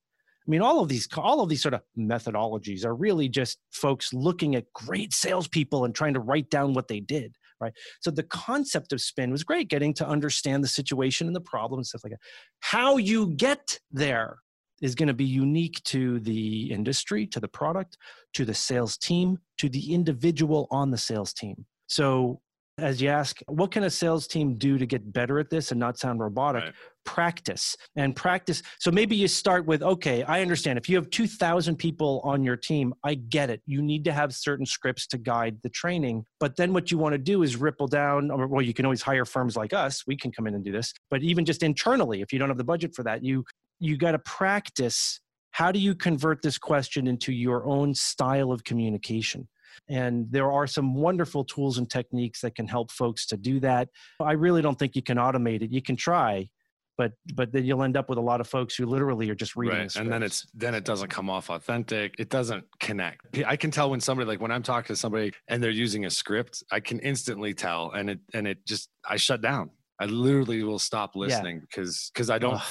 I 0.47 0.51
mean, 0.51 0.61
all 0.61 0.79
of 0.79 0.89
these, 0.89 1.07
all 1.17 1.41
of 1.41 1.49
these 1.49 1.63
sort 1.63 1.73
of 1.73 1.81
methodologies 1.97 2.85
are 2.85 2.93
really 2.93 3.27
just 3.27 3.57
folks 3.71 4.13
looking 4.13 4.55
at 4.55 4.71
great 4.73 5.11
salespeople 5.11 5.85
and 5.85 5.95
trying 5.95 6.13
to 6.13 6.19
write 6.19 6.51
down 6.51 6.75
what 6.75 6.87
they 6.87 6.99
did 6.99 7.35
right? 7.65 7.73
So 8.01 8.11
the 8.11 8.23
concept 8.23 8.93
of 8.93 9.01
spin 9.01 9.31
was 9.31 9.43
great, 9.43 9.67
getting 9.67 9.93
to 9.95 10.07
understand 10.07 10.63
the 10.63 10.67
situation 10.67 11.27
and 11.27 11.35
the 11.35 11.41
problem 11.41 11.79
and 11.79 11.87
stuff 11.87 12.03
like 12.03 12.11
that. 12.11 12.19
How 12.61 12.97
you 12.97 13.31
get 13.35 13.79
there 13.91 14.37
is 14.81 14.95
going 14.95 15.07
to 15.07 15.13
be 15.13 15.25
unique 15.25 15.81
to 15.83 16.19
the 16.19 16.71
industry, 16.71 17.25
to 17.27 17.39
the 17.39 17.47
product, 17.47 17.97
to 18.33 18.45
the 18.45 18.53
sales 18.53 18.97
team, 18.97 19.37
to 19.57 19.69
the 19.69 19.93
individual 19.93 20.67
on 20.69 20.91
the 20.91 20.97
sales 20.97 21.33
team. 21.33 21.65
So 21.87 22.41
as 22.77 23.01
you 23.01 23.07
ask, 23.07 23.39
what 23.47 23.71
can 23.71 23.83
a 23.83 23.89
sales 23.89 24.27
team 24.27 24.57
do 24.57 24.77
to 24.77 24.85
get 24.85 25.13
better 25.13 25.39
at 25.39 25.49
this 25.49 25.71
and 25.71 25.79
not 25.79 25.97
sound 25.97 26.19
robotic? 26.19 26.63
Right. 26.63 26.73
Practice 27.05 27.77
and 27.95 28.15
practice. 28.15 28.61
So 28.79 28.91
maybe 28.91 29.15
you 29.15 29.27
start 29.27 29.65
with, 29.65 29.81
okay, 29.81 30.23
I 30.23 30.41
understand. 30.41 30.77
If 30.77 30.89
you 30.89 30.97
have 30.97 31.09
2,000 31.09 31.77
people 31.77 32.19
on 32.23 32.43
your 32.43 32.57
team, 32.57 32.93
I 33.03 33.15
get 33.15 33.49
it. 33.49 33.61
You 33.65 33.81
need 33.81 34.03
to 34.05 34.11
have 34.11 34.33
certain 34.33 34.65
scripts 34.65 35.07
to 35.07 35.17
guide 35.17 35.57
the 35.63 35.69
training. 35.69 36.25
But 36.39 36.57
then 36.57 36.73
what 36.73 36.91
you 36.91 36.97
want 36.97 37.13
to 37.13 37.17
do 37.17 37.43
is 37.43 37.55
ripple 37.55 37.87
down, 37.87 38.29
or 38.29 38.47
well, 38.47 38.61
you 38.61 38.73
can 38.73 38.85
always 38.85 39.01
hire 39.01 39.25
firms 39.25 39.55
like 39.55 39.71
us. 39.71 40.03
We 40.05 40.17
can 40.17 40.31
come 40.31 40.47
in 40.47 40.55
and 40.55 40.63
do 40.63 40.71
this. 40.71 40.93
But 41.09 41.21
even 41.21 41.45
just 41.45 41.63
internally, 41.63 42.21
if 42.21 42.33
you 42.33 42.39
don't 42.39 42.49
have 42.49 42.57
the 42.57 42.63
budget 42.63 42.93
for 42.93 43.03
that, 43.03 43.23
you 43.23 43.45
you 43.79 43.97
got 43.97 44.11
to 44.11 44.19
practice 44.19 45.19
how 45.51 45.71
do 45.71 45.79
you 45.79 45.95
convert 45.95 46.41
this 46.41 46.57
question 46.57 47.07
into 47.07 47.31
your 47.31 47.65
own 47.65 47.93
style 47.93 48.51
of 48.51 48.63
communication 48.63 49.47
and 49.89 50.27
there 50.31 50.51
are 50.51 50.67
some 50.67 50.95
wonderful 50.95 51.43
tools 51.43 51.77
and 51.77 51.89
techniques 51.89 52.41
that 52.41 52.55
can 52.55 52.67
help 52.67 52.91
folks 52.91 53.25
to 53.27 53.37
do 53.37 53.59
that. 53.61 53.89
I 54.19 54.33
really 54.33 54.61
don't 54.61 54.77
think 54.77 54.95
you 54.95 55.01
can 55.01 55.17
automate 55.17 55.61
it. 55.61 55.71
You 55.71 55.81
can 55.81 55.95
try, 55.95 56.49
but 56.97 57.11
but 57.33 57.51
then 57.51 57.65
you'll 57.65 57.83
end 57.83 57.97
up 57.97 58.09
with 58.09 58.17
a 58.17 58.21
lot 58.21 58.41
of 58.41 58.47
folks 58.47 58.75
who 58.75 58.85
literally 58.85 59.29
are 59.29 59.35
just 59.35 59.55
reading 59.55 59.79
right. 59.79 59.95
and 59.95 60.11
then 60.11 60.23
it's 60.23 60.45
then 60.53 60.73
it 60.73 60.85
doesn't 60.85 61.09
come 61.09 61.29
off 61.29 61.49
authentic 61.49 62.15
it 62.17 62.29
doesn't 62.29 62.63
connect 62.79 63.37
i 63.45 63.55
can 63.55 63.71
tell 63.71 63.89
when 63.89 63.99
somebody 63.99 64.27
like 64.27 64.41
when 64.41 64.51
i'm 64.51 64.63
talking 64.63 64.87
to 64.87 64.95
somebody 64.95 65.31
and 65.47 65.61
they're 65.61 65.71
using 65.71 66.05
a 66.05 66.09
script 66.09 66.63
i 66.71 66.79
can 66.79 66.99
instantly 66.99 67.53
tell 67.53 67.91
and 67.91 68.09
it 68.09 68.19
and 68.33 68.47
it 68.47 68.65
just 68.65 68.89
i 69.09 69.15
shut 69.15 69.41
down 69.41 69.69
i 69.99 70.05
literally 70.05 70.63
will 70.63 70.79
stop 70.79 71.15
listening 71.15 71.57
yeah. 71.57 71.61
because 71.69 72.11
because 72.13 72.29
i 72.29 72.37
don't 72.37 72.55
Ugh. 72.55 72.61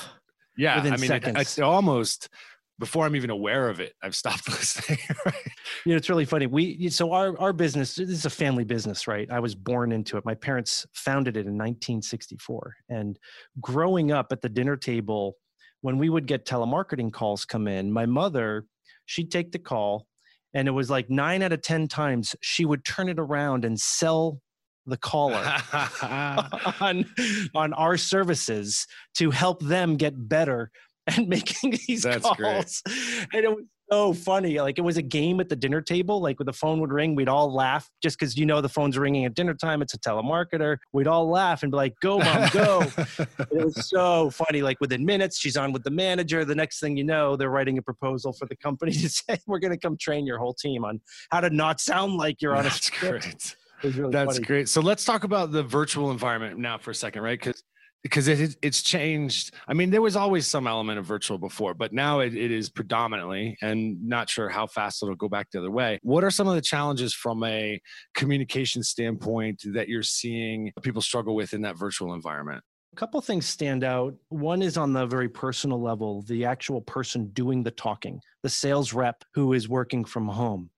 yeah 0.57 0.77
Within 0.77 0.93
i 0.93 0.97
mean 0.97 1.13
it, 1.13 1.25
it's 1.27 1.59
almost 1.59 2.29
before 2.79 3.07
I'm 3.07 3.15
even 3.17 3.31
aware 3.31 3.69
of 3.69 3.81
it, 3.81 3.95
I've 4.03 4.17
stopped 4.17 4.49
listening. 4.49 4.99
right? 5.25 5.35
You 5.85 5.93
know, 5.93 5.97
it's 5.97 6.09
really 6.09 6.25
funny. 6.25 6.47
We 6.47 6.89
so 6.89 7.13
our 7.13 7.39
our 7.39 7.53
business 7.53 7.95
this 7.95 8.09
is 8.09 8.25
a 8.25 8.31
family 8.31 8.65
business, 8.65 9.07
right? 9.07 9.31
I 9.31 9.41
was 9.41 9.55
born 9.55 9.93
into 9.93 10.17
it. 10.17 10.25
My 10.25 10.35
parents 10.35 10.87
founded 10.93 11.37
it 11.37 11.47
in 11.47 11.55
1964, 11.55 12.75
and 12.89 13.19
growing 13.61 14.13
up 14.13 14.33
at 14.33 14.41
the 14.41 14.49
dinner 14.49 14.77
table, 14.77 15.37
when 15.83 15.99
we 15.99 16.09
would 16.09 16.27
get 16.27 16.47
telemarketing 16.47 17.13
calls 17.13 17.45
come 17.45 17.69
in, 17.69 17.93
my 17.93 18.07
mother 18.07 18.67
she'd 19.07 19.31
take 19.31 19.53
the 19.53 19.59
call, 19.59 20.07
and 20.55 20.67
it 20.67 20.73
was 20.73 20.91
like 20.91 21.11
nine 21.11 21.43
out 21.43 21.53
of 21.53 21.63
ten 21.63 21.87
times 21.89 22.35
she 22.43 22.65
would 22.65 22.85
turn 22.85 23.09
it 23.09 23.19
around 23.19 23.65
and 23.65 23.79
sell 23.81 24.41
the 24.87 24.97
caller 24.97 25.43
on 26.81 27.05
on 27.55 27.73
our 27.75 27.97
services 27.97 28.87
to 29.15 29.31
help 29.31 29.63
them 29.63 29.97
get 29.97 30.29
better 30.29 30.71
and 31.17 31.29
making 31.29 31.79
these 31.87 32.03
That's 32.03 32.25
calls. 32.25 32.83
Great. 32.87 33.29
And 33.35 33.45
it 33.45 33.51
was 33.51 33.65
so 33.91 34.15
funny. 34.15 34.59
Like 34.61 34.79
it 34.79 34.83
was 34.83 34.97
a 34.97 35.03
game 35.03 35.41
at 35.41 35.49
the 35.49 35.57
dinner 35.57 35.83
table. 35.83 36.21
Like 36.21 36.39
when 36.39 36.47
the 36.47 36.53
phone 36.53 36.81
would 36.81 36.93
ring, 36.93 37.15
we'd 37.15 37.29
all 37.29 37.53
laugh 37.53 37.91
just 38.03 38.19
because 38.19 38.37
you 38.37 38.47
know 38.47 38.61
the 38.61 38.69
phone's 38.69 38.97
ringing 38.97 39.27
at 39.27 39.35
dinner 39.35 39.55
time. 39.55 39.83
It's 39.83 39.93
a 39.95 39.99
telemarketer. 39.99 40.79
We'd 40.93 41.07
all 41.07 41.29
laugh 41.29 41.63
and 41.63 41.71
be 41.71 41.77
like, 41.77 41.95
"Go, 42.01 42.19
mom, 42.19 42.49
go!" 42.53 42.83
it 43.19 43.65
was 43.65 43.89
so 43.89 44.31
funny. 44.31 44.63
Like 44.63 44.81
within 44.81 45.05
minutes, 45.05 45.39
she's 45.39 45.57
on 45.57 45.73
with 45.73 45.85
the 45.85 45.91
manager. 45.91 46.45
The 46.45 46.55
next 46.55 46.81
thing 46.81 46.97
you 46.97 47.05
know, 47.05 47.37
they're 47.37 47.51
writing 47.51 47.77
a 47.77 47.83
proposal 47.83 48.33
for 48.33 48.47
the 48.47 48.57
company 48.57 48.93
to 48.93 49.09
say, 49.09 49.39
"We're 49.47 49.59
going 49.59 49.73
to 49.75 49.79
come 49.79 49.97
train 49.99 50.27
your 50.27 50.39
whole 50.39 50.55
team 50.55 50.85
on 50.85 51.01
how 51.31 51.41
to 51.41 51.51
not 51.51 51.81
sound 51.81 52.15
like 52.17 52.41
you're 52.41 52.57
on 52.57 52.65
That's 52.65 52.79
a 52.79 52.83
script." 52.83 53.23
Great. 53.23 53.57
Really 53.97 54.11
That's 54.11 54.37
funny. 54.37 54.47
great. 54.47 54.69
So 54.71 54.81
let's 54.81 55.05
talk 55.05 55.25
about 55.25 55.53
the 55.53 55.63
virtual 55.63 56.11
environment 56.11 56.59
now 56.59 56.79
for 56.79 56.93
a 56.93 56.95
second, 56.95 57.23
right? 57.23 57.39
Because 57.39 57.63
because 58.05 58.29
it, 58.29 58.57
it's 58.61 58.83
changed. 58.83 59.53
I 59.67 59.73
mean, 59.73 59.91
there 59.91 60.03
was 60.03 60.15
always 60.15 60.47
some 60.47 60.67
element 60.67 60.99
of 60.99 61.07
virtual 61.07 61.39
before, 61.39 61.73
but 61.73 61.93
now 61.93 62.21
it, 62.21 62.35
it 62.35 62.53
is 62.53 62.69
predominantly, 62.69 63.57
and 63.63 64.01
not 64.07 64.29
sure 64.29 64.51
how 64.51 64.67
fast 64.67 65.03
it'll 65.03 65.17
go 65.17 65.29
back 65.29 65.51
the 65.51 65.59
other 65.59 65.71
way. 65.71 65.99
What 66.03 66.23
are 66.23 66.31
some 66.31 66.47
of 66.47 66.55
the 66.55 66.61
challenges 66.61 67.15
from 67.15 67.43
a 67.45 67.81
communication 68.15 68.83
standpoint 68.83 69.63
that 69.73 69.89
you're 69.89 70.03
seeing 70.03 70.71
people 70.83 71.01
struggle 71.01 71.35
with 71.35 71.55
in 71.55 71.63
that 71.63 71.79
virtual 71.79 72.13
environment? 72.13 72.63
A 72.93 72.97
couple 72.97 73.21
things 73.23 73.47
stand 73.47 73.83
out. 73.83 74.15
One 74.29 74.61
is 74.63 74.77
on 74.77 74.93
the 74.93 75.07
very 75.07 75.29
personal 75.29 75.83
level, 75.83 76.23
the 76.23 76.45
actual 76.45 76.83
person 76.83 77.31
doing 77.33 77.63
the 77.63 77.73
talking, 77.73 78.21
the 78.43 78.51
sales 78.51 78.93
rep 78.93 79.25
who 79.33 79.55
is 79.55 79.69
working 79.69 80.05
from 80.05 80.29
home. 80.29 80.71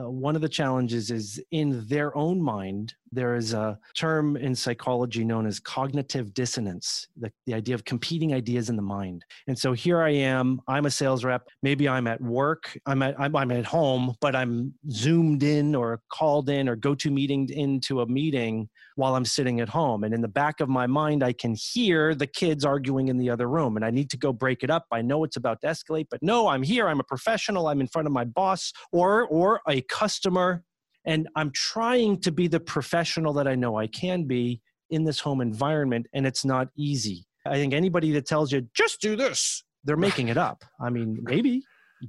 Uh, 0.00 0.08
one 0.08 0.36
of 0.36 0.42
the 0.42 0.48
challenges 0.48 1.10
is 1.10 1.42
in 1.50 1.86
their 1.86 2.16
own 2.16 2.40
mind, 2.40 2.94
there 3.12 3.34
is 3.34 3.54
a 3.54 3.78
term 3.94 4.36
in 4.36 4.54
psychology 4.54 5.24
known 5.24 5.46
as 5.46 5.58
cognitive 5.58 6.32
dissonance, 6.32 7.08
the, 7.18 7.30
the 7.46 7.54
idea 7.54 7.74
of 7.74 7.84
competing 7.84 8.32
ideas 8.32 8.70
in 8.70 8.76
the 8.76 8.82
mind. 8.82 9.24
And 9.48 9.58
so 9.58 9.72
here 9.72 10.00
I 10.00 10.10
am, 10.10 10.60
I'm 10.68 10.86
a 10.86 10.90
sales 10.90 11.24
rep. 11.24 11.48
Maybe 11.62 11.88
I'm 11.88 12.06
at 12.06 12.20
work, 12.20 12.78
I'm 12.86 13.02
at, 13.02 13.18
I'm, 13.18 13.34
I'm 13.34 13.50
at 13.50 13.64
home, 13.64 14.14
but 14.20 14.36
I'm 14.36 14.72
zoomed 14.90 15.42
in 15.42 15.74
or 15.74 16.00
called 16.08 16.48
in 16.48 16.68
or 16.68 16.76
go 16.76 16.94
to 16.94 17.10
meeting 17.10 17.48
into 17.50 18.00
a 18.00 18.06
meeting 18.06 18.68
while 19.00 19.16
I'm 19.16 19.24
sitting 19.24 19.60
at 19.60 19.68
home. 19.68 20.04
And 20.04 20.14
in 20.14 20.20
the 20.20 20.28
back 20.28 20.60
of 20.60 20.68
my 20.68 20.86
mind, 20.86 21.24
I 21.24 21.32
can 21.32 21.54
hear 21.54 22.14
the 22.14 22.26
kids 22.26 22.64
arguing 22.64 23.08
in 23.08 23.16
the 23.16 23.30
other 23.30 23.48
room 23.48 23.76
and 23.76 23.84
I 23.84 23.90
need 23.90 24.10
to 24.10 24.16
go 24.16 24.32
break 24.32 24.62
it 24.62 24.70
up. 24.70 24.86
I 24.92 25.02
know 25.02 25.24
it's 25.24 25.36
about 25.36 25.60
to 25.62 25.66
escalate, 25.66 26.06
but 26.10 26.22
no, 26.22 26.48
I'm 26.48 26.62
here. 26.62 26.86
I'm 26.86 27.00
a 27.00 27.04
professional. 27.04 27.66
I'm 27.66 27.80
in 27.80 27.88
front 27.88 28.06
of 28.06 28.12
my 28.12 28.24
boss 28.24 28.72
or, 28.92 29.26
or 29.26 29.60
a 29.68 29.80
customer 29.82 30.62
and 31.04 31.28
I'm 31.34 31.50
trying 31.52 32.20
to 32.20 32.30
be 32.30 32.46
the 32.46 32.60
professional 32.60 33.32
that 33.34 33.48
I 33.48 33.54
know 33.54 33.76
I 33.76 33.86
can 33.86 34.24
be 34.24 34.60
in 34.90 35.04
this 35.04 35.20
home 35.20 35.40
environment, 35.40 36.06
and 36.12 36.26
it's 36.26 36.44
not 36.44 36.68
easy. 36.76 37.24
I 37.46 37.54
think 37.54 37.72
anybody 37.72 38.12
that 38.12 38.26
tells 38.26 38.52
you, 38.52 38.66
just 38.74 39.00
do 39.00 39.16
this, 39.16 39.64
they're 39.84 39.96
making 39.96 40.28
it 40.28 40.36
up. 40.36 40.62
I 40.80 40.90
mean, 40.90 41.18
maybe, 41.22 41.62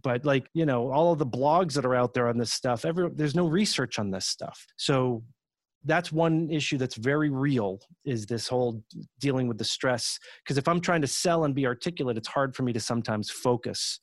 but 0.03 0.25
like, 0.25 0.47
you 0.53 0.65
know, 0.65 0.91
all 0.91 1.13
of 1.13 1.19
the 1.19 1.25
blogs 1.25 1.73
that 1.73 1.85
are 1.85 1.95
out 1.95 2.13
there 2.13 2.27
on 2.27 2.37
this 2.37 2.51
stuff, 2.51 2.83
every, 2.83 3.09
there's 3.15 3.35
no 3.35 3.47
research 3.47 3.99
on 3.99 4.11
this 4.11 4.25
stuff. 4.25 4.65
So 4.77 5.23
that's 5.85 6.11
one 6.11 6.49
issue 6.49 6.77
that's 6.77 6.95
very 6.95 7.29
real 7.29 7.79
is 8.05 8.25
this 8.25 8.47
whole 8.47 8.83
dealing 9.19 9.47
with 9.47 9.57
the 9.57 9.63
stress 9.63 10.19
because 10.43 10.57
if 10.57 10.67
i'm 10.67 10.81
trying 10.81 11.01
to 11.01 11.07
sell 11.07 11.45
and 11.45 11.55
be 11.55 11.65
articulate 11.65 12.17
it's 12.17 12.27
hard 12.27 12.55
for 12.55 12.63
me 12.63 12.73
to 12.73 12.79
sometimes 12.79 13.29
focus 13.29 13.99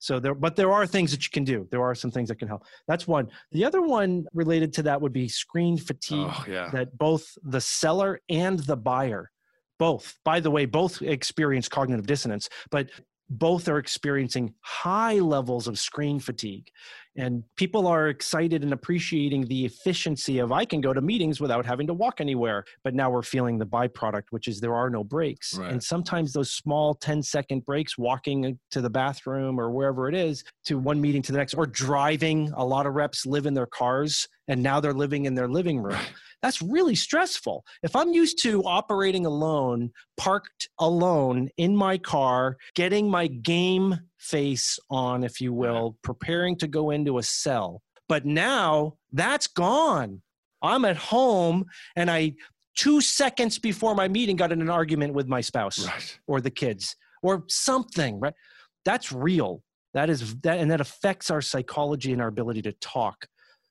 so 0.00 0.18
there, 0.18 0.34
but 0.34 0.56
there 0.56 0.72
are 0.72 0.86
things 0.86 1.10
that 1.10 1.24
you 1.24 1.30
can 1.30 1.44
do. 1.44 1.68
There 1.70 1.82
are 1.82 1.94
some 1.94 2.10
things 2.10 2.30
that 2.30 2.38
can 2.38 2.48
help. 2.48 2.64
That's 2.88 3.06
one. 3.06 3.28
The 3.52 3.66
other 3.66 3.82
one 3.82 4.24
related 4.32 4.72
to 4.74 4.82
that 4.84 5.00
would 5.00 5.12
be 5.12 5.28
screen 5.28 5.76
fatigue. 5.76 6.26
Oh, 6.30 6.44
yeah. 6.48 6.70
That 6.70 6.96
both 6.96 7.36
the 7.42 7.60
seller 7.60 8.18
and 8.30 8.58
the 8.60 8.78
buyer, 8.78 9.30
both, 9.78 10.18
by 10.24 10.40
the 10.40 10.50
way, 10.50 10.64
both 10.64 11.02
experience 11.02 11.68
cognitive 11.68 12.06
dissonance, 12.06 12.48
but 12.70 12.88
both 13.28 13.68
are 13.68 13.78
experiencing 13.78 14.54
high 14.62 15.18
levels 15.18 15.68
of 15.68 15.78
screen 15.78 16.18
fatigue 16.18 16.70
and 17.16 17.42
people 17.56 17.86
are 17.86 18.08
excited 18.08 18.62
and 18.62 18.72
appreciating 18.72 19.46
the 19.46 19.64
efficiency 19.64 20.38
of 20.38 20.52
i 20.52 20.64
can 20.64 20.80
go 20.80 20.92
to 20.92 21.00
meetings 21.00 21.40
without 21.40 21.66
having 21.66 21.86
to 21.86 21.94
walk 21.94 22.20
anywhere 22.20 22.64
but 22.84 22.94
now 22.94 23.10
we're 23.10 23.22
feeling 23.22 23.58
the 23.58 23.66
byproduct 23.66 24.24
which 24.30 24.48
is 24.48 24.60
there 24.60 24.74
are 24.74 24.90
no 24.90 25.02
breaks 25.02 25.56
right. 25.56 25.72
and 25.72 25.82
sometimes 25.82 26.32
those 26.32 26.52
small 26.52 26.94
10 26.94 27.22
second 27.22 27.64
breaks 27.64 27.98
walking 27.98 28.58
to 28.70 28.80
the 28.80 28.90
bathroom 28.90 29.58
or 29.58 29.70
wherever 29.70 30.08
it 30.08 30.14
is 30.14 30.44
to 30.64 30.78
one 30.78 31.00
meeting 31.00 31.22
to 31.22 31.32
the 31.32 31.38
next 31.38 31.54
or 31.54 31.66
driving 31.66 32.52
a 32.56 32.64
lot 32.64 32.86
of 32.86 32.94
reps 32.94 33.26
live 33.26 33.46
in 33.46 33.54
their 33.54 33.66
cars 33.66 34.28
and 34.48 34.62
now 34.62 34.80
they're 34.80 34.92
living 34.92 35.24
in 35.24 35.34
their 35.34 35.48
living 35.48 35.80
room 35.80 35.98
that's 36.42 36.62
really 36.62 36.94
stressful. 36.94 37.64
If 37.82 37.94
I'm 37.94 38.12
used 38.12 38.42
to 38.42 38.62
operating 38.62 39.26
alone, 39.26 39.90
parked 40.16 40.68
alone 40.78 41.50
in 41.56 41.76
my 41.76 41.98
car, 41.98 42.56
getting 42.74 43.10
my 43.10 43.26
game 43.26 43.98
face 44.20 44.78
on, 44.90 45.24
if 45.24 45.40
you 45.40 45.50
uh-huh. 45.50 45.72
will, 45.72 45.96
preparing 46.02 46.56
to 46.58 46.68
go 46.68 46.90
into 46.90 47.18
a 47.18 47.22
cell, 47.22 47.82
but 48.08 48.24
now 48.24 48.94
that's 49.12 49.46
gone. 49.46 50.22
I'm 50.62 50.84
at 50.84 50.96
home 50.96 51.64
and 51.96 52.10
I, 52.10 52.34
two 52.76 53.00
seconds 53.00 53.58
before 53.58 53.94
my 53.94 54.08
meeting, 54.08 54.36
got 54.36 54.52
in 54.52 54.60
an 54.60 54.68
argument 54.68 55.14
with 55.14 55.26
my 55.26 55.40
spouse 55.40 55.86
right. 55.86 56.18
or 56.26 56.40
the 56.40 56.50
kids 56.50 56.96
or 57.22 57.44
something, 57.48 58.20
right? 58.20 58.34
That's 58.84 59.10
real. 59.10 59.62
That 59.94 60.10
is 60.10 60.36
that, 60.40 60.58
and 60.58 60.70
that 60.70 60.80
affects 60.80 61.30
our 61.30 61.40
psychology 61.40 62.12
and 62.12 62.20
our 62.20 62.28
ability 62.28 62.62
to 62.62 62.72
talk. 62.72 63.26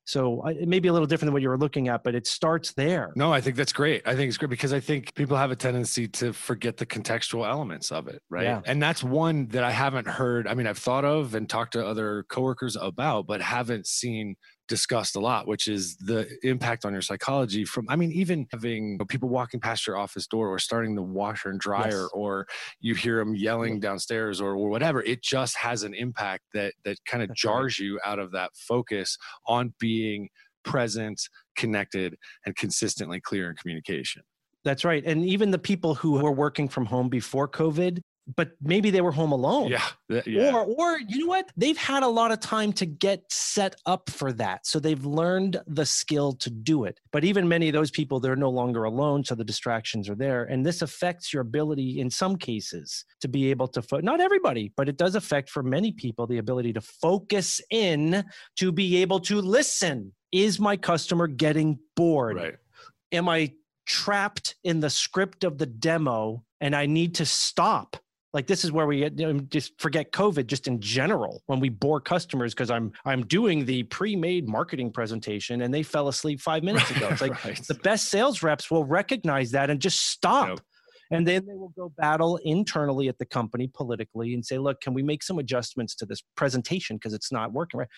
So 0.09 0.41
it 0.47 0.67
may 0.67 0.79
be 0.79 0.87
a 0.87 0.91
little 0.91 1.05
different 1.05 1.27
than 1.27 1.33
what 1.33 1.43
you 1.43 1.49
were 1.49 1.57
looking 1.57 1.87
at, 1.87 2.03
but 2.03 2.15
it 2.15 2.25
starts 2.25 2.73
there. 2.73 3.13
No, 3.15 3.31
I 3.31 3.41
think 3.41 3.55
that's 3.55 3.71
great. 3.71 4.01
I 4.07 4.15
think 4.15 4.29
it's 4.29 4.37
great 4.37 4.49
because 4.49 4.73
I 4.73 4.79
think 4.79 5.13
people 5.13 5.37
have 5.37 5.51
a 5.51 5.55
tendency 5.55 6.07
to 6.07 6.33
forget 6.33 6.77
the 6.77 6.85
contextual 6.87 7.47
elements 7.47 7.91
of 7.91 8.07
it, 8.07 8.23
right? 8.27 8.45
Yeah. 8.45 8.61
And 8.65 8.81
that's 8.81 9.03
one 9.03 9.49
that 9.49 9.63
I 9.63 9.69
haven't 9.69 10.07
heard. 10.07 10.47
I 10.47 10.55
mean, 10.55 10.65
I've 10.65 10.79
thought 10.79 11.05
of 11.05 11.35
and 11.35 11.47
talked 11.47 11.73
to 11.73 11.85
other 11.85 12.25
coworkers 12.27 12.75
about, 12.75 13.27
but 13.27 13.39
haven't 13.39 13.85
seen 13.85 14.35
discussed 14.69 15.17
a 15.17 15.19
lot, 15.19 15.47
which 15.47 15.67
is 15.67 15.97
the 15.97 16.29
impact 16.43 16.85
on 16.85 16.93
your 16.93 17.01
psychology 17.01 17.65
from, 17.65 17.85
I 17.89 17.97
mean, 17.97 18.11
even 18.13 18.47
having 18.51 18.97
people 19.09 19.27
walking 19.27 19.59
past 19.59 19.85
your 19.85 19.97
office 19.97 20.27
door 20.27 20.47
or 20.47 20.59
starting 20.59 20.95
the 20.95 21.01
washer 21.01 21.49
and 21.49 21.59
dryer, 21.59 22.03
yes. 22.03 22.09
or 22.13 22.47
you 22.79 22.95
hear 22.95 23.17
them 23.17 23.35
yelling 23.35 23.81
downstairs 23.81 24.39
or, 24.39 24.51
or 24.51 24.69
whatever. 24.69 25.03
It 25.03 25.21
just 25.21 25.57
has 25.57 25.83
an 25.83 25.93
impact 25.93 26.43
that, 26.53 26.73
that 26.85 27.03
kind 27.05 27.23
of 27.23 27.33
jars 27.35 27.79
right. 27.79 27.85
you 27.85 27.99
out 28.05 28.19
of 28.19 28.31
that 28.31 28.51
focus 28.55 29.17
on 29.45 29.73
being 29.79 30.29
present, 30.63 31.21
connected, 31.57 32.15
and 32.45 32.55
consistently 32.55 33.19
clear 33.19 33.49
in 33.49 33.55
communication. 33.55 34.21
That's 34.63 34.85
right. 34.85 35.03
And 35.05 35.25
even 35.25 35.51
the 35.51 35.59
people 35.59 35.95
who 35.95 36.21
were 36.21 36.31
working 36.31 36.67
from 36.67 36.85
home 36.85 37.09
before 37.09 37.47
COVID, 37.47 38.01
but 38.35 38.51
maybe 38.61 38.89
they 38.89 39.01
were 39.01 39.11
home 39.11 39.31
alone. 39.31 39.69
Yeah, 39.69 40.21
yeah. 40.25 40.53
Or, 40.53 40.65
or 40.65 40.99
you 40.99 41.19
know 41.19 41.27
what? 41.27 41.49
They've 41.57 41.77
had 41.77 42.03
a 42.03 42.07
lot 42.07 42.31
of 42.31 42.39
time 42.39 42.73
to 42.73 42.85
get 42.85 43.23
set 43.29 43.75
up 43.85 44.09
for 44.09 44.31
that. 44.33 44.65
So 44.65 44.79
they've 44.79 45.05
learned 45.05 45.61
the 45.67 45.85
skill 45.85 46.33
to 46.33 46.49
do 46.49 46.83
it. 46.85 46.99
But 47.11 47.23
even 47.23 47.47
many 47.47 47.69
of 47.69 47.73
those 47.73 47.91
people, 47.91 48.19
they're 48.19 48.35
no 48.35 48.49
longer 48.49 48.83
alone. 48.83 49.23
So 49.23 49.35
the 49.35 49.43
distractions 49.43 50.09
are 50.09 50.15
there. 50.15 50.43
And 50.43 50.65
this 50.65 50.81
affects 50.81 51.33
your 51.33 51.41
ability 51.41 51.99
in 51.99 52.09
some 52.09 52.35
cases 52.35 53.05
to 53.21 53.27
be 53.27 53.49
able 53.49 53.67
to, 53.69 53.81
fo- 53.81 53.99
not 53.99 54.21
everybody, 54.21 54.71
but 54.75 54.89
it 54.89 54.97
does 54.97 55.15
affect 55.15 55.49
for 55.49 55.63
many 55.63 55.91
people 55.91 56.27
the 56.27 56.37
ability 56.37 56.73
to 56.73 56.81
focus 56.81 57.61
in 57.69 58.23
to 58.57 58.71
be 58.71 58.97
able 58.97 59.19
to 59.21 59.41
listen. 59.41 60.13
Is 60.31 60.59
my 60.59 60.77
customer 60.77 61.25
getting 61.25 61.79
bored? 61.95 62.37
Right. 62.37 62.55
Am 63.11 63.27
I 63.27 63.53
trapped 63.87 64.55
in 64.63 64.79
the 64.79 64.89
script 64.89 65.43
of 65.43 65.57
the 65.57 65.65
demo 65.65 66.43
and 66.61 66.75
I 66.75 66.85
need 66.85 67.15
to 67.15 67.25
stop 67.25 67.97
like 68.33 68.47
this 68.47 68.63
is 68.63 68.71
where 68.71 68.85
we 68.85 69.03
you 69.03 69.09
know, 69.09 69.39
just 69.49 69.79
forget 69.79 70.11
covid 70.11 70.47
just 70.47 70.67
in 70.67 70.79
general 70.79 71.41
when 71.47 71.59
we 71.59 71.69
bore 71.69 71.99
customers 71.99 72.53
because 72.53 72.69
i'm 72.69 72.91
i'm 73.05 73.25
doing 73.25 73.65
the 73.65 73.83
pre-made 73.83 74.47
marketing 74.47 74.91
presentation 74.91 75.61
and 75.61 75.73
they 75.73 75.83
fell 75.83 76.07
asleep 76.07 76.39
five 76.41 76.63
minutes 76.63 76.89
ago. 76.91 77.07
It's 77.19 77.21
like 77.21 77.43
right. 77.43 77.59
the 77.67 77.73
best 77.75 78.09
sales 78.09 78.43
reps 78.43 78.69
will 78.69 78.85
recognize 78.85 79.51
that 79.51 79.69
and 79.69 79.81
just 79.81 80.11
stop. 80.11 80.49
Yep. 80.49 80.59
and 81.11 81.27
then 81.27 81.45
they 81.47 81.55
will 81.55 81.73
go 81.75 81.91
battle 81.97 82.37
internally 82.43 83.07
at 83.07 83.17
the 83.17 83.25
company 83.25 83.69
politically 83.73 84.33
and 84.33 84.45
say 84.45 84.57
look 84.57 84.79
can 84.79 84.93
we 84.93 85.01
make 85.01 85.23
some 85.23 85.39
adjustments 85.39 85.95
to 85.95 86.05
this 86.05 86.21
presentation 86.35 86.97
because 86.97 87.13
it's 87.13 87.31
not 87.31 87.51
working 87.51 87.79
right? 87.79 87.89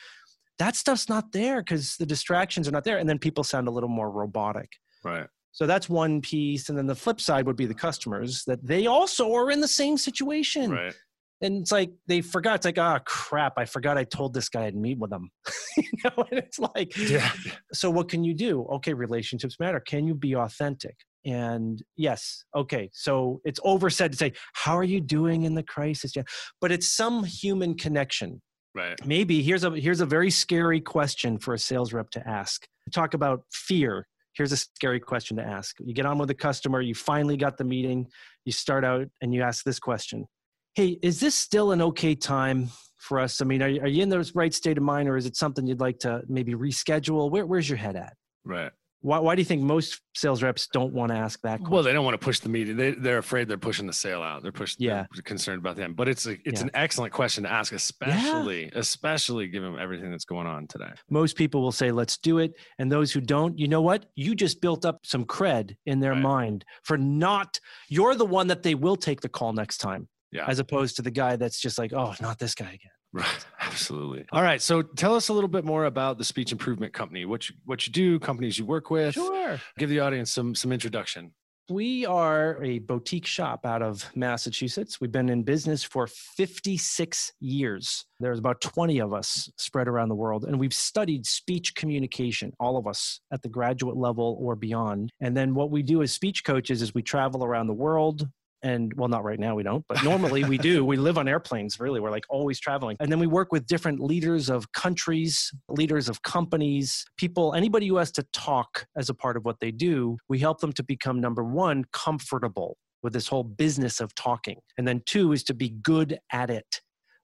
That 0.60 0.76
stuff's 0.76 1.10
not 1.10 1.32
there 1.32 1.62
because 1.62 1.96
the 1.98 2.06
distractions 2.06 2.68
are 2.68 2.72
not 2.72 2.84
there. 2.84 3.00
And 3.00 3.10
then 3.10 3.18
people 3.18 3.44
sound 3.44 3.68
a 3.68 3.72
little 3.72 3.90
more 3.90 4.12
robotic. 4.12 4.70
Right 5.04 5.28
so 5.52 5.68
that's 5.68 5.90
one 5.90 6.22
piece. 6.22 6.70
And 6.70 6.78
then 6.78 6.88
the 6.88 6.96
flip 6.96 7.20
side 7.20 7.46
would 7.46 7.56
be 7.56 7.66
the 7.66 7.74
customers 7.74 8.44
that 8.46 8.66
they 8.66 8.88
also 8.88 9.34
are 9.34 9.52
in 9.52 9.62
the 9.62 9.68
same 9.68 9.98
situation. 9.98 10.72
Right. 10.72 10.96
And 11.44 11.58
it's 11.58 11.72
like 11.72 11.92
they 12.08 12.22
forgot. 12.22 12.58
It's 12.58 12.66
like, 12.66 12.78
ah, 12.78 12.98
oh, 13.00 13.04
crap! 13.04 13.54
I 13.58 13.66
forgot 13.66 13.98
I 13.98 14.04
told 14.04 14.36
this 14.36 14.48
guy 14.48 14.66
I'd 14.66 14.76
meet 14.76 15.00
with 15.00 15.12
him. 15.12 15.32
you 15.78 15.90
know, 16.04 16.24
and 16.30 16.38
it's 16.38 16.60
like, 16.60 16.96
yeah. 16.96 17.32
So 17.74 17.90
what 17.90 18.10
can 18.10 18.24
you 18.24 18.36
do? 18.36 18.62
Okay, 18.74 18.94
relationships 18.94 19.58
matter. 19.60 19.80
Can 19.80 20.06
you 20.06 20.14
be 20.14 20.36
authentic? 20.36 20.96
And 21.26 21.82
yes, 21.98 22.46
okay. 22.56 22.92
So 22.94 23.42
it's 23.44 23.60
oversaid 23.64 24.12
to 24.12 24.18
say, 24.20 24.34
"How 24.54 24.78
are 24.78 24.84
you 24.84 25.02
doing 25.02 25.44
in 25.44 25.56
the 25.56 25.64
crisis?" 25.64 26.16
Yeah, 26.16 26.24
but 26.60 26.72
it's 26.72 26.88
some 26.88 27.24
human 27.24 27.74
connection. 27.74 28.40
Right. 28.76 29.04
Maybe 29.04 29.42
here's 29.42 29.64
a 29.64 29.72
here's 29.72 30.00
a 30.00 30.06
very 30.06 30.30
scary 30.30 30.80
question 30.80 31.40
for 31.40 31.56
a 31.56 31.60
sales 31.60 31.92
rep 31.92 32.12
to 32.12 32.28
ask. 32.28 32.68
Talk 32.94 33.16
about 33.16 33.46
fear 33.52 34.06
here's 34.34 34.52
a 34.52 34.58
scary 34.58 35.00
question 35.00 35.38
to 35.38 35.44
ask. 35.44 35.78
You 35.80 35.94
get 35.94 36.06
on 36.06 36.18
with 36.18 36.28
the 36.28 36.36
customer, 36.36 36.82
you 36.82 36.96
finally 36.96 37.38
got 37.38 37.58
the 37.58 37.64
meeting, 37.64 38.08
you 38.46 38.52
start 38.52 38.84
out 38.86 39.08
and 39.22 39.34
you 39.34 39.42
ask 39.42 39.64
this 39.64 39.80
question 39.80 40.26
Hey, 40.74 40.98
is 41.02 41.20
this 41.20 41.36
still 41.36 41.74
an 41.74 41.82
okay 41.82 42.16
time 42.16 42.70
for 42.98 43.20
us? 43.20 43.42
I 43.42 43.46
mean, 43.46 43.62
are, 43.62 43.66
are 43.66 43.88
you 43.88 44.04
in 44.04 44.10
the 44.10 44.32
right 44.34 44.54
state 44.54 44.78
of 44.78 44.84
mind 44.84 45.10
or 45.10 45.18
is 45.18 45.26
it 45.26 45.36
something 45.36 45.68
you'd 45.68 45.82
like 45.82 46.00
to 46.00 46.22
maybe 46.28 46.54
reschedule? 46.54 47.30
Where, 47.30 47.46
where's 47.46 47.68
your 47.68 47.78
head 47.78 47.98
at? 47.98 48.14
Right. 48.46 48.72
Why, 49.04 49.18
why 49.18 49.34
do 49.36 49.42
you 49.42 49.46
think 49.46 49.64
most 49.64 50.00
sales 50.16 50.44
reps 50.44 50.68
don't 50.68 50.94
want 50.94 51.12
to 51.12 51.18
ask 51.18 51.40
that 51.42 51.58
question? 51.60 51.72
Well, 51.74 51.82
they 51.84 51.92
don't 51.92 52.06
want 52.06 52.14
to 52.20 52.24
push 52.24 52.40
the 52.40 52.50
meeting. 52.50 52.78
They, 52.78 52.92
they're 52.92 53.18
afraid 53.18 53.48
they're 53.48 53.58
pushing 53.58 53.88
the 53.88 53.94
sale 53.94 54.22
out. 54.22 54.44
They're 54.44 54.52
pushing. 54.52 54.78
Yeah. 54.86 55.08
They're 55.14 55.24
concerned 55.24 55.58
about 55.60 55.76
them. 55.76 55.94
But 55.94 56.08
it's 56.08 56.28
a, 56.28 56.38
it's 56.46 56.62
Yeah. 56.62 56.66
an 56.68 56.72
excellent 56.76 57.12
question 57.12 57.44
to 57.46 57.52
ask, 57.52 57.74
especially 57.74 58.70
especially 58.76 59.48
given 59.48 59.80
everything 59.80 60.12
that's 60.12 60.26
going 60.26 60.46
on 60.48 60.68
today. 60.68 60.92
most 61.10 61.36
people 61.36 61.62
will 61.62 61.72
say, 61.72 61.92
let's 61.92 62.18
do 62.18 62.38
it. 62.40 62.54
And 62.78 62.92
those 62.92 63.12
who 63.12 63.22
don't, 63.22 63.58
you 63.58 63.68
know 63.68 63.82
what? 63.82 64.06
You 64.16 64.36
just 64.36 64.62
built 64.62 64.86
up 64.86 65.00
some 65.04 65.26
cred 65.26 65.76
in 65.86 66.00
their 66.00 66.12
Right. 66.12 66.22
mind 66.22 66.66
for 66.84 66.98
not, 66.98 67.60
you're 67.90 68.14
the 68.16 68.26
one 68.26 68.48
that 68.48 68.62
they 68.64 68.76
will 68.76 68.96
take 68.96 69.22
the 69.22 69.30
call 69.30 69.54
next 69.54 69.78
time, 69.80 70.08
Yeah. 70.32 70.46
as 70.48 70.60
opposed 70.60 70.96
to 70.98 71.02
the 71.02 71.12
guy 71.12 71.38
that's 71.38 71.60
just 71.60 71.78
like, 71.80 71.92
oh, 71.94 72.14
not 72.22 72.38
this 72.38 72.54
guy 72.54 72.66
again. 72.68 72.92
Right. 73.14 73.46
Absolutely. 73.62 74.26
All 74.32 74.42
right. 74.42 74.62
So 74.62 74.82
tell 74.82 75.16
us 75.16 75.30
a 75.30 75.34
little 75.34 75.48
bit 75.48 75.66
more 75.66 75.86
about 75.86 76.18
the 76.18 76.24
Speech 76.24 76.52
Improvement 76.52 76.94
Company. 76.94 77.26
What 77.26 77.50
you 77.50 77.56
what 77.66 77.86
you 77.88 77.94
do, 77.94 78.20
companies 78.20 78.58
you 78.58 78.66
work 78.66 78.90
with. 78.90 79.14
Sure. 79.14 79.60
Give 79.78 79.90
the 79.90 80.00
audience 80.00 80.32
some 80.32 80.56
some 80.56 80.72
introduction. 80.72 81.34
We 81.70 82.06
are 82.06 82.62
a 82.62 82.80
boutique 82.80 83.26
shop 83.26 83.66
out 83.66 83.82
of 83.82 84.10
Massachusetts. 84.14 85.00
We've 85.00 85.12
been 85.12 85.30
in 85.30 85.44
business 85.44 85.84
for 85.84 86.06
56 86.06 87.32
years. 87.40 88.06
There's 88.20 88.40
about 88.40 88.60
20 88.60 89.00
of 89.00 89.14
us 89.14 89.50
spread 89.58 89.88
around 89.88 90.10
the 90.10 90.16
world, 90.16 90.44
and 90.44 90.60
we've 90.60 90.74
studied 90.74 91.26
speech 91.26 91.74
communication, 91.76 92.52
all 92.60 92.76
of 92.76 92.88
us 92.88 93.22
at 93.32 93.42
the 93.42 93.48
graduate 93.48 93.96
level 93.96 94.38
or 94.42 94.58
beyond. 94.58 95.12
And 95.22 95.38
then 95.38 95.54
what 95.54 95.72
we 95.72 95.82
do 95.82 96.02
as 96.02 96.12
speech 96.12 96.44
coaches 96.44 96.82
is 96.82 96.94
we 96.94 97.04
travel 97.04 97.46
around 97.46 97.68
the 97.68 97.74
world. 97.74 98.28
And 98.64 98.94
well, 98.96 99.10
not 99.10 99.24
right 99.24 99.40
now, 99.40 99.56
we 99.56 99.64
don't, 99.64 99.84
but 99.88 100.04
normally 100.04 100.44
we 100.44 100.58
do. 100.58 100.86
We 100.86 100.98
live 100.98 101.18
on 101.18 101.28
airplanes, 101.28 101.80
really. 101.80 102.00
We're 102.00 102.12
like 102.12 102.26
always 102.30 102.60
traveling. 102.60 102.98
And 103.00 103.12
then 103.12 103.20
we 103.20 103.28
work 103.28 103.52
with 103.52 103.66
different 103.66 104.00
leaders 104.00 104.50
of 104.50 104.72
countries, 104.74 105.52
leaders 105.70 106.10
of 106.10 106.22
companies, 106.22 107.06
people, 107.18 107.54
anybody 107.54 107.88
who 107.88 107.98
has 107.98 108.12
to 108.14 108.24
talk 108.34 108.86
as 108.96 109.10
a 109.10 109.14
part 109.14 109.38
of 109.38 109.46
what 109.46 109.60
they 109.60 109.72
do. 109.72 110.18
We 110.30 110.40
help 110.40 110.60
them 110.60 110.74
to 110.74 110.84
become 110.84 111.20
number 111.20 111.44
one, 111.44 111.86
comfortable 111.92 112.78
with 113.04 113.14
this 113.14 113.28
whole 113.28 113.44
business 113.44 114.00
of 114.00 114.14
talking. 114.16 114.60
And 114.78 114.88
then 114.88 115.02
two 115.06 115.32
is 115.32 115.44
to 115.46 115.54
be 115.54 115.70
good 115.70 116.20
at 116.32 116.50
it, 116.50 116.82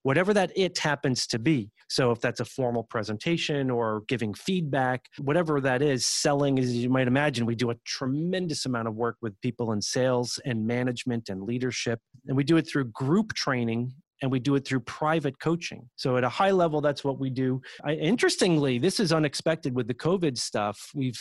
whatever 0.07 0.33
that 0.33 0.53
it 0.55 0.77
happens 0.77 1.27
to 1.27 1.37
be. 1.37 1.69
So 1.89 2.11
if 2.11 2.21
that's 2.21 2.39
a 2.39 2.45
formal 2.45 2.83
presentation 2.83 3.69
or 3.69 4.03
giving 4.07 4.33
feedback, 4.33 5.03
whatever 5.19 5.59
that 5.59 5.81
is, 5.81 6.05
selling, 6.05 6.57
as 6.59 6.73
you 6.73 6.89
might 6.89 7.09
imagine, 7.09 7.45
we 7.45 7.55
do 7.55 7.71
a 7.71 7.75
tremendous 7.85 8.65
amount 8.65 8.87
of 8.87 8.95
work 8.95 9.17
with 9.21 9.33
people 9.41 9.73
in 9.73 9.81
sales 9.81 10.39
and 10.45 10.65
management 10.65 11.27
and 11.27 11.43
leadership. 11.43 11.99
And 12.25 12.37
we 12.37 12.45
do 12.45 12.55
it 12.55 12.65
through 12.65 12.85
group 12.85 13.33
training 13.33 13.91
and 14.21 14.31
we 14.31 14.39
do 14.39 14.55
it 14.55 14.65
through 14.65 14.79
private 14.79 15.41
coaching. 15.41 15.89
So 15.97 16.15
at 16.15 16.23
a 16.23 16.29
high 16.29 16.51
level, 16.51 16.79
that's 16.79 17.03
what 17.03 17.19
we 17.19 17.29
do. 17.29 17.61
I, 17.83 17.95
interestingly, 17.95 18.79
this 18.79 19.01
is 19.01 19.11
unexpected 19.11 19.75
with 19.75 19.89
the 19.89 19.93
COVID 19.93 20.37
stuff. 20.37 20.89
We've 20.95 21.19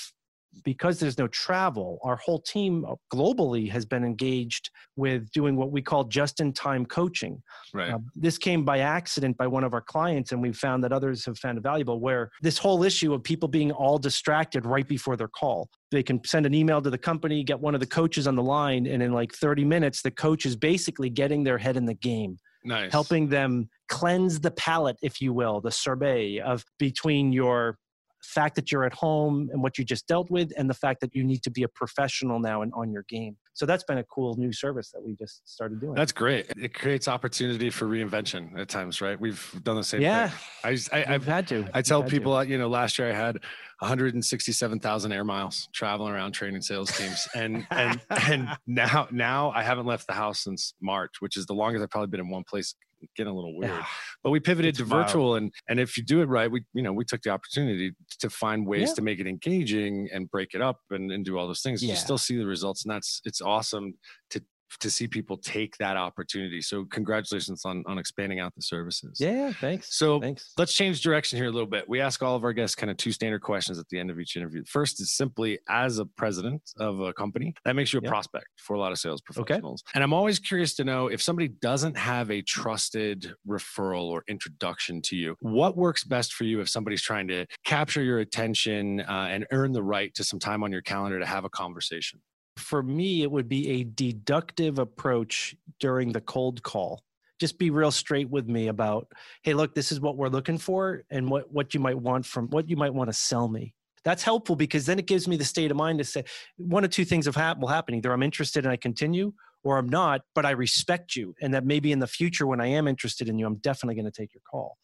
because 0.64 0.99
there's 0.99 1.19
no 1.19 1.29
travel, 1.29 1.99
our 2.03 2.16
whole 2.16 2.40
team 2.40 2.85
globally 3.12 3.71
has 3.71 3.85
been 3.85 4.05
engaged 4.05 4.71
with 4.97 5.31
doing 5.33 5.57
what 5.57 5.71
we 5.71 5.83
call 5.83 6.05
just 6.05 6.40
in 6.40 6.53
time 6.53 6.85
coaching. 6.87 7.42
Right. 7.75 7.92
Uh, 7.92 7.99
this 8.14 8.38
came 8.38 8.64
by 8.64 8.81
accident 8.81 9.37
by 9.37 9.47
one 9.47 9.64
of 9.64 9.75
our 9.75 9.81
clients, 9.81 10.33
and 10.33 10.40
we 10.40 10.53
found 10.53 10.83
that 10.85 10.92
others 10.92 11.25
have 11.25 11.38
found 11.38 11.59
it 11.59 11.62
valuable. 11.62 12.01
Where 12.01 12.31
this 12.42 12.59
whole 12.59 12.83
issue 12.83 13.12
of 13.14 13.23
people 13.23 13.49
being 13.49 13.73
all 13.73 13.99
distracted 13.99 14.66
right 14.66 14.87
before 14.87 15.16
their 15.16 15.29
call, 15.29 15.69
they 15.90 16.03
can 16.03 16.23
send 16.25 16.47
an 16.47 16.55
email 16.55 16.83
to 16.83 16.90
the 16.90 16.99
company, 16.99 17.45
get 17.45 17.61
one 17.61 17.75
of 17.75 17.81
the 17.81 17.87
coaches 17.87 18.27
on 18.27 18.37
the 18.37 18.42
line, 18.42 18.87
and 18.87 19.03
in 19.03 19.12
like 19.12 19.33
30 19.33 19.64
minutes, 19.64 20.03
the 20.03 20.11
coach 20.11 20.47
is 20.47 20.57
basically 20.57 21.11
getting 21.11 21.45
their 21.45 21.59
head 21.59 21.77
in 21.77 21.85
the 21.85 21.95
game 21.95 22.38
nice. 22.66 22.92
helping 22.92 23.29
them 23.29 23.69
cleanse 23.88 24.40
the 24.40 24.51
palate, 24.51 24.97
if 25.03 25.21
you 25.21 25.33
will, 25.33 25.61
the 25.61 25.71
sorbet 25.71 26.40
of 26.40 26.64
between 26.79 27.33
your 27.33 27.79
fact 28.22 28.57
that 28.57 28.72
you're 28.72 28.85
at 28.85 28.94
home 28.94 29.48
and 29.52 29.62
what 29.62 29.79
you 29.79 29.85
just 29.85 30.07
dealt 30.07 30.31
with 30.31 30.52
and 30.57 30.68
the 30.68 30.74
fact 30.74 31.00
that 31.00 31.14
you 31.14 31.24
need 31.24 31.42
to 31.42 31.50
be 31.50 31.62
a 31.62 31.68
professional 31.68 32.38
now 32.38 32.62
and 32.62 32.72
on 32.74 32.90
your 32.90 33.05
game. 33.09 33.37
So 33.55 33.64
that's 33.64 33.85
been 33.85 33.98
a 33.98 34.05
cool 34.05 34.37
new 34.37 34.52
service 34.52 34.90
that 34.90 35.02
we 35.02 35.14
just 35.14 35.48
started 35.48 35.81
doing. 35.81 35.94
That's 35.94 36.12
great. 36.12 36.52
It 36.57 36.74
creates 36.74 37.09
opportunity 37.09 37.70
for 37.70 37.87
reinvention 37.87 38.59
at 38.59 38.68
times, 38.68 39.00
right? 39.00 39.18
We've 39.18 39.50
done 39.62 39.76
the 39.76 39.85
same 39.85 40.02
yeah, 40.02 40.29
thing. 40.29 40.38
I, 40.64 40.72
just- 40.74 40.92
I, 40.92 40.98
I've 41.00 41.09
I've, 41.09 41.26
had 41.26 41.48
to. 41.48 41.68
I 41.72 41.83
tell 41.83 42.02
We've 42.02 42.11
to. 42.11 42.16
people, 42.16 42.35
uh, 42.35 42.42
you 42.42 42.59
know, 42.59 42.68
last 42.68 42.98
year 42.98 43.11
I 43.11 43.14
had 43.14 43.37
167,000 43.81 45.12
air 45.12 45.24
miles 45.24 45.68
traveling 45.72 46.12
around 46.12 46.33
training 46.33 46.62
sales 46.62 46.90
teams, 46.96 47.26
and 47.35 47.66
and 47.70 48.00
and 48.29 48.48
now 48.66 49.09
now 49.11 49.50
I 49.50 49.62
haven't 49.62 49.87
left 49.87 50.07
the 50.07 50.14
house 50.14 50.40
since 50.40 50.74
March, 50.81 51.16
which 51.20 51.37
is 51.37 51.46
the 51.46 51.55
longest 51.55 51.83
I've 51.83 51.90
probably 51.90 52.09
been 52.09 52.20
in 52.20 52.29
one 52.29 52.44
place. 52.44 52.74
Getting 53.14 53.30
a 53.32 53.35
little 53.37 53.56
weird, 53.56 53.72
Yeah. 53.72 53.87
but 54.22 54.30
we 54.30 54.40
pivoted 54.40 54.70
It's 54.70 54.78
to 54.78 54.85
wild. 54.87 55.06
virtual, 55.06 55.35
and 55.37 55.52
and 55.68 55.78
if 55.78 55.96
you 55.98 56.02
do 56.02 56.22
it 56.22 56.26
right, 56.28 56.50
we 56.50 56.64
you 56.72 56.82
know 56.82 56.92
we 56.92 57.04
took 57.04 57.22
the 57.22 57.30
opportunity 57.30 57.92
to 58.20 58.30
find 58.30 58.66
ways 58.66 58.88
Yeah. 58.88 58.94
to 58.94 59.02
make 59.02 59.20
it 59.20 59.26
engaging 59.26 60.09
and 60.12 60.30
break 60.30 60.54
it 60.54 60.62
up 60.62 60.80
and, 60.90 61.12
and 61.12 61.24
do 61.24 61.37
all 61.38 61.46
those 61.46 61.61
things. 61.61 61.82
You 61.85 61.94
still 61.94 62.18
see 62.18 62.37
the 62.37 62.46
results, 62.46 62.85
and 62.85 62.90
that's 62.92 63.20
it's 63.24 63.40
awesome 63.42 63.94
to 64.30 64.42
to 64.81 64.90
see 64.90 65.07
people 65.07 65.37
take 65.37 65.76
that 65.79 65.96
opportunity. 65.96 66.61
So 66.61 66.85
congratulations 66.85 67.64
on 67.64 67.85
on 67.87 67.98
expanding 67.98 68.40
out 68.40 68.55
the 68.55 68.62
services. 68.62 69.18
Yeah, 69.20 69.52
thanks. 69.52 69.96
So 69.98 70.20
thanks. 70.20 70.52
let's 70.59 70.72
change 70.72 71.00
direction 71.02 71.38
here 71.38 71.46
a 71.48 71.50
little 71.52 71.68
bit. 71.68 71.88
We 71.88 72.00
ask 72.00 72.22
all 72.22 72.37
of 72.37 72.44
our 72.44 72.52
guests 72.52 72.74
kind 72.74 72.90
of 72.90 72.96
two 72.96 73.12
standard 73.12 73.42
questions 73.42 73.79
at 73.79 73.88
the 73.88 73.98
end 73.98 74.11
of 74.11 74.18
each 74.20 74.37
interview. 74.37 74.64
First 74.66 75.00
is 75.00 75.12
simply 75.12 75.59
as 75.68 75.98
a 75.98 76.05
president 76.07 76.62
of 76.79 77.00
a 77.00 77.12
company, 77.12 77.55
that 77.64 77.76
makes 77.76 77.92
you 77.92 78.00
a 78.00 78.02
Yep. 78.02 78.11
prospect 78.11 78.46
for 78.59 78.74
a 78.74 78.79
lot 78.79 78.92
of 78.92 78.98
sales 78.98 79.20
professionals. 79.20 79.83
Okay. 79.87 79.92
And 79.94 80.05
I'm 80.05 80.12
always 80.12 80.38
curious 80.38 80.74
to 80.76 80.85
know 80.85 81.09
if 81.09 81.20
somebody 81.22 81.48
doesn't 81.48 81.96
have 81.96 82.31
a 82.31 82.42
trusted 82.42 83.33
referral 83.48 84.05
or 84.05 84.22
introduction 84.29 85.00
to 85.02 85.16
you, 85.16 85.37
what 85.40 85.76
works 85.76 86.05
best 86.05 86.35
for 86.35 86.44
you 86.44 86.61
if 86.61 86.68
somebody's 86.68 87.02
trying 87.02 87.29
to 87.29 87.46
capture 87.64 88.02
your 88.02 88.18
attention 88.20 89.00
uh, 89.00 89.29
and 89.31 89.46
earn 89.52 89.72
the 89.72 89.83
right 89.83 90.14
to 90.14 90.24
some 90.24 90.38
time 90.38 90.62
on 90.62 90.70
your 90.72 90.83
calendar 90.83 91.18
to 91.18 91.26
have 91.26 91.44
a 91.44 91.48
conversation? 91.50 92.20
For 92.57 92.83
me, 92.83 93.23
it 93.23 93.31
would 93.31 93.49
be 93.49 93.69
a 93.69 93.85
deductive 93.85 94.79
approach 94.79 95.55
during 95.79 96.12
the 96.12 96.21
cold 96.21 96.62
call. 96.62 97.03
Just 97.38 97.59
be 97.59 97.71
real 97.71 97.90
straight 97.90 98.31
with 98.31 98.49
me 98.49 98.69
about, 98.69 99.09
hey, 99.42 99.53
look, 99.53 99.75
this 99.75 99.92
is 99.92 100.01
what 100.01 100.16
we're 100.16 100.29
looking 100.29 100.57
for 100.57 101.05
and 101.11 101.31
what, 101.31 101.53
what 101.53 101.75
you 101.75 101.81
might 101.81 101.99
want 101.99 102.25
from 102.25 102.49
what 102.49 102.69
you 102.69 102.77
might 102.77 102.95
want 102.95 103.11
to 103.11 103.12
sell 103.12 103.47
me. 103.49 103.75
That's 104.05 104.23
helpful 104.23 104.57
because 104.57 104.87
then 104.87 104.99
it 104.99 105.07
gives 105.07 105.29
me 105.29 105.37
the 105.37 105.45
state 105.45 105.71
of 105.71 105.77
mind 105.77 105.99
to 105.99 106.05
say 106.05 106.25
one 106.57 106.85
of 106.85 106.90
two 106.90 107.05
things 107.05 107.27
have 107.27 107.35
hap- 107.35 107.59
will 107.59 107.69
happen. 107.69 107.95
Either 107.95 108.12
I'm 108.12 108.23
interested 108.23 108.64
and 108.64 108.73
I 108.73 108.77
continue, 108.77 109.33
or 109.64 109.79
I'm 109.79 109.88
not, 109.88 110.23
but 110.35 110.47
I 110.47 110.53
respect 110.53 111.16
you. 111.16 111.35
And 111.42 111.53
that 111.53 111.66
maybe 111.66 111.90
in 111.90 111.99
the 111.99 112.07
future, 112.07 112.47
when 112.47 112.61
I 112.61 112.69
am 112.69 112.87
interested 112.87 113.29
in 113.29 113.37
you, 113.37 113.47
I'm 113.47 113.57
definitely 113.57 113.97
going 113.97 114.11
to 114.11 114.12
take 114.12 114.33
your 114.33 114.42
call. 114.49 114.79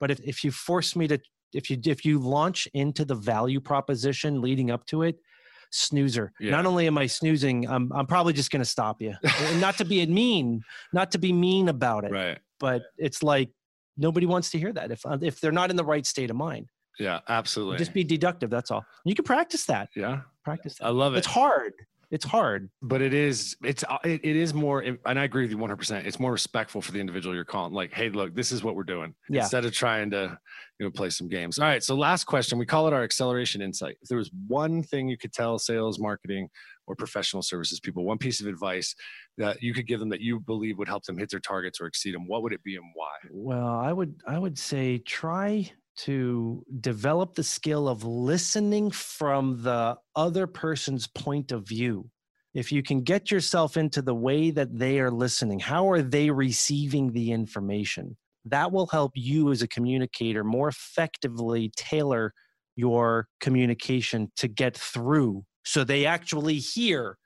But 0.00 0.10
if, 0.10 0.20
if 0.20 0.42
you 0.42 0.50
force 0.50 0.96
me 0.96 1.06
to, 1.08 1.18
if 1.52 1.70
you 1.70 1.78
if 1.84 2.04
you 2.04 2.18
launch 2.18 2.66
into 2.72 3.04
the 3.04 3.14
value 3.14 3.60
proposition 3.60 4.40
leading 4.40 4.70
up 4.70 4.86
to 4.86 5.02
it, 5.02 5.18
snoozer. 5.72 6.32
Yeah. 6.38 6.50
Not 6.52 6.66
only 6.66 6.86
am 6.86 6.98
I 6.98 7.06
snoozing, 7.06 7.68
I'm 7.68 7.90
I'm 7.92 8.06
probably 8.06 8.32
just 8.32 8.50
going 8.50 8.60
to 8.62 8.68
stop 8.68 9.00
you. 9.02 9.14
and 9.24 9.60
not 9.60 9.76
to 9.78 9.84
be 9.84 10.04
mean, 10.06 10.62
not 10.92 11.10
to 11.12 11.18
be 11.18 11.32
mean 11.32 11.68
about 11.68 12.04
it, 12.04 12.12
Right. 12.12 12.38
but 12.60 12.82
it's 12.98 13.22
like 13.22 13.50
nobody 13.96 14.26
wants 14.26 14.50
to 14.50 14.58
hear 14.58 14.72
that 14.72 14.90
if 14.90 15.04
uh, 15.04 15.18
if 15.20 15.40
they're 15.40 15.52
not 15.52 15.70
in 15.70 15.76
the 15.76 15.84
right 15.84 16.06
state 16.06 16.30
of 16.30 16.36
mind. 16.36 16.68
Yeah, 16.98 17.20
absolutely. 17.28 17.78
Just 17.78 17.94
be 17.94 18.04
deductive. 18.04 18.50
That's 18.50 18.70
all. 18.70 18.84
You 19.04 19.14
can 19.14 19.24
practice 19.24 19.64
that. 19.64 19.88
yeah, 19.96 20.20
Practice 20.44 20.76
that. 20.78 20.86
I 20.86 20.90
love 20.90 21.14
it. 21.14 21.18
It's 21.18 21.26
hard. 21.26 21.72
It's 22.12 22.24
hard. 22.26 22.70
but 22.82 23.00
it 23.02 23.14
is 23.14 23.56
it's 23.64 23.82
uh, 23.88 23.96
it, 24.04 24.20
it 24.22 24.36
is 24.36 24.52
more 24.54 24.80
and 24.82 25.18
i 25.18 25.24
agree 25.24 25.42
with 25.44 25.50
you 25.50 25.56
100% 25.56 26.04
it's 26.04 26.20
more 26.20 26.30
respectful 26.30 26.80
for 26.82 26.92
the 26.92 27.00
individual 27.00 27.34
you're 27.34 27.44
calling 27.44 27.72
like 27.72 27.92
hey 27.92 28.10
look 28.10 28.34
this 28.34 28.52
is 28.52 28.62
what 28.62 28.76
we're 28.76 28.84
doing 28.84 29.14
Yeah. 29.30 29.40
instead 29.40 29.64
of 29.64 29.72
trying 29.72 30.10
to 30.10 30.38
you 30.78 30.86
know 30.86 30.90
play 30.90 31.10
some 31.10 31.28
games. 31.28 31.58
All 31.58 31.64
right 31.66 31.82
so 31.82 31.94
last 31.94 32.24
question. 32.24 32.58
We 32.58 32.66
call 32.66 32.86
it 32.86 32.92
our 32.92 33.02
acceleration 33.02 33.62
insight. 33.62 33.96
If 34.02 34.08
there 34.08 34.18
was 34.18 34.30
one 34.46 34.82
thing 34.82 35.08
you 35.08 35.16
could 35.16 35.32
tell 35.32 35.58
sales 35.58 35.98
marketing 35.98 36.48
or 36.86 36.94
professional 36.96 37.42
services 37.42 37.80
people 37.80 38.04
one 38.04 38.18
piece 38.18 38.40
of 38.42 38.46
advice 38.46 38.94
that 39.38 39.62
you 39.62 39.72
could 39.72 39.86
give 39.86 39.98
them 40.00 40.10
that 40.10 40.20
you 40.20 40.38
believe 40.40 40.76
would 40.78 40.88
help 40.88 41.04
them 41.04 41.16
hit 41.16 41.30
their 41.30 41.40
targets 41.40 41.80
or 41.80 41.86
exceed 41.86 42.14
them 42.14 42.26
what 42.26 42.42
would 42.42 42.52
it 42.52 42.62
be 42.62 42.76
and 42.76 42.84
why? 42.94 43.14
Well, 43.30 43.66
I 43.88 43.92
would 43.92 44.20
I 44.26 44.38
would 44.38 44.58
say 44.58 44.98
try 44.98 45.70
to 45.98 46.64
develop 46.80 47.34
the 47.34 47.42
skill 47.42 47.88
of 47.88 48.04
listening 48.04 48.90
from 48.90 49.62
the 49.62 49.96
other 50.16 50.46
person's 50.46 51.06
point 51.06 51.52
of 51.52 51.66
view. 51.66 52.08
If 52.54 52.70
you 52.70 52.82
can 52.82 53.02
get 53.02 53.30
yourself 53.30 53.76
into 53.76 54.02
the 54.02 54.14
way 54.14 54.50
that 54.50 54.78
they 54.78 55.00
are 55.00 55.10
listening, 55.10 55.58
how 55.58 55.90
are 55.90 56.02
they 56.02 56.30
receiving 56.30 57.12
the 57.12 57.32
information? 57.32 58.16
That 58.44 58.72
will 58.72 58.86
help 58.86 59.12
you 59.14 59.50
as 59.52 59.62
a 59.62 59.68
communicator 59.68 60.44
more 60.44 60.68
effectively 60.68 61.72
tailor 61.76 62.32
your 62.76 63.28
communication 63.40 64.32
to 64.36 64.48
get 64.48 64.76
through 64.76 65.44
so 65.64 65.84
they 65.84 66.06
actually 66.06 66.56
hear 66.56 67.18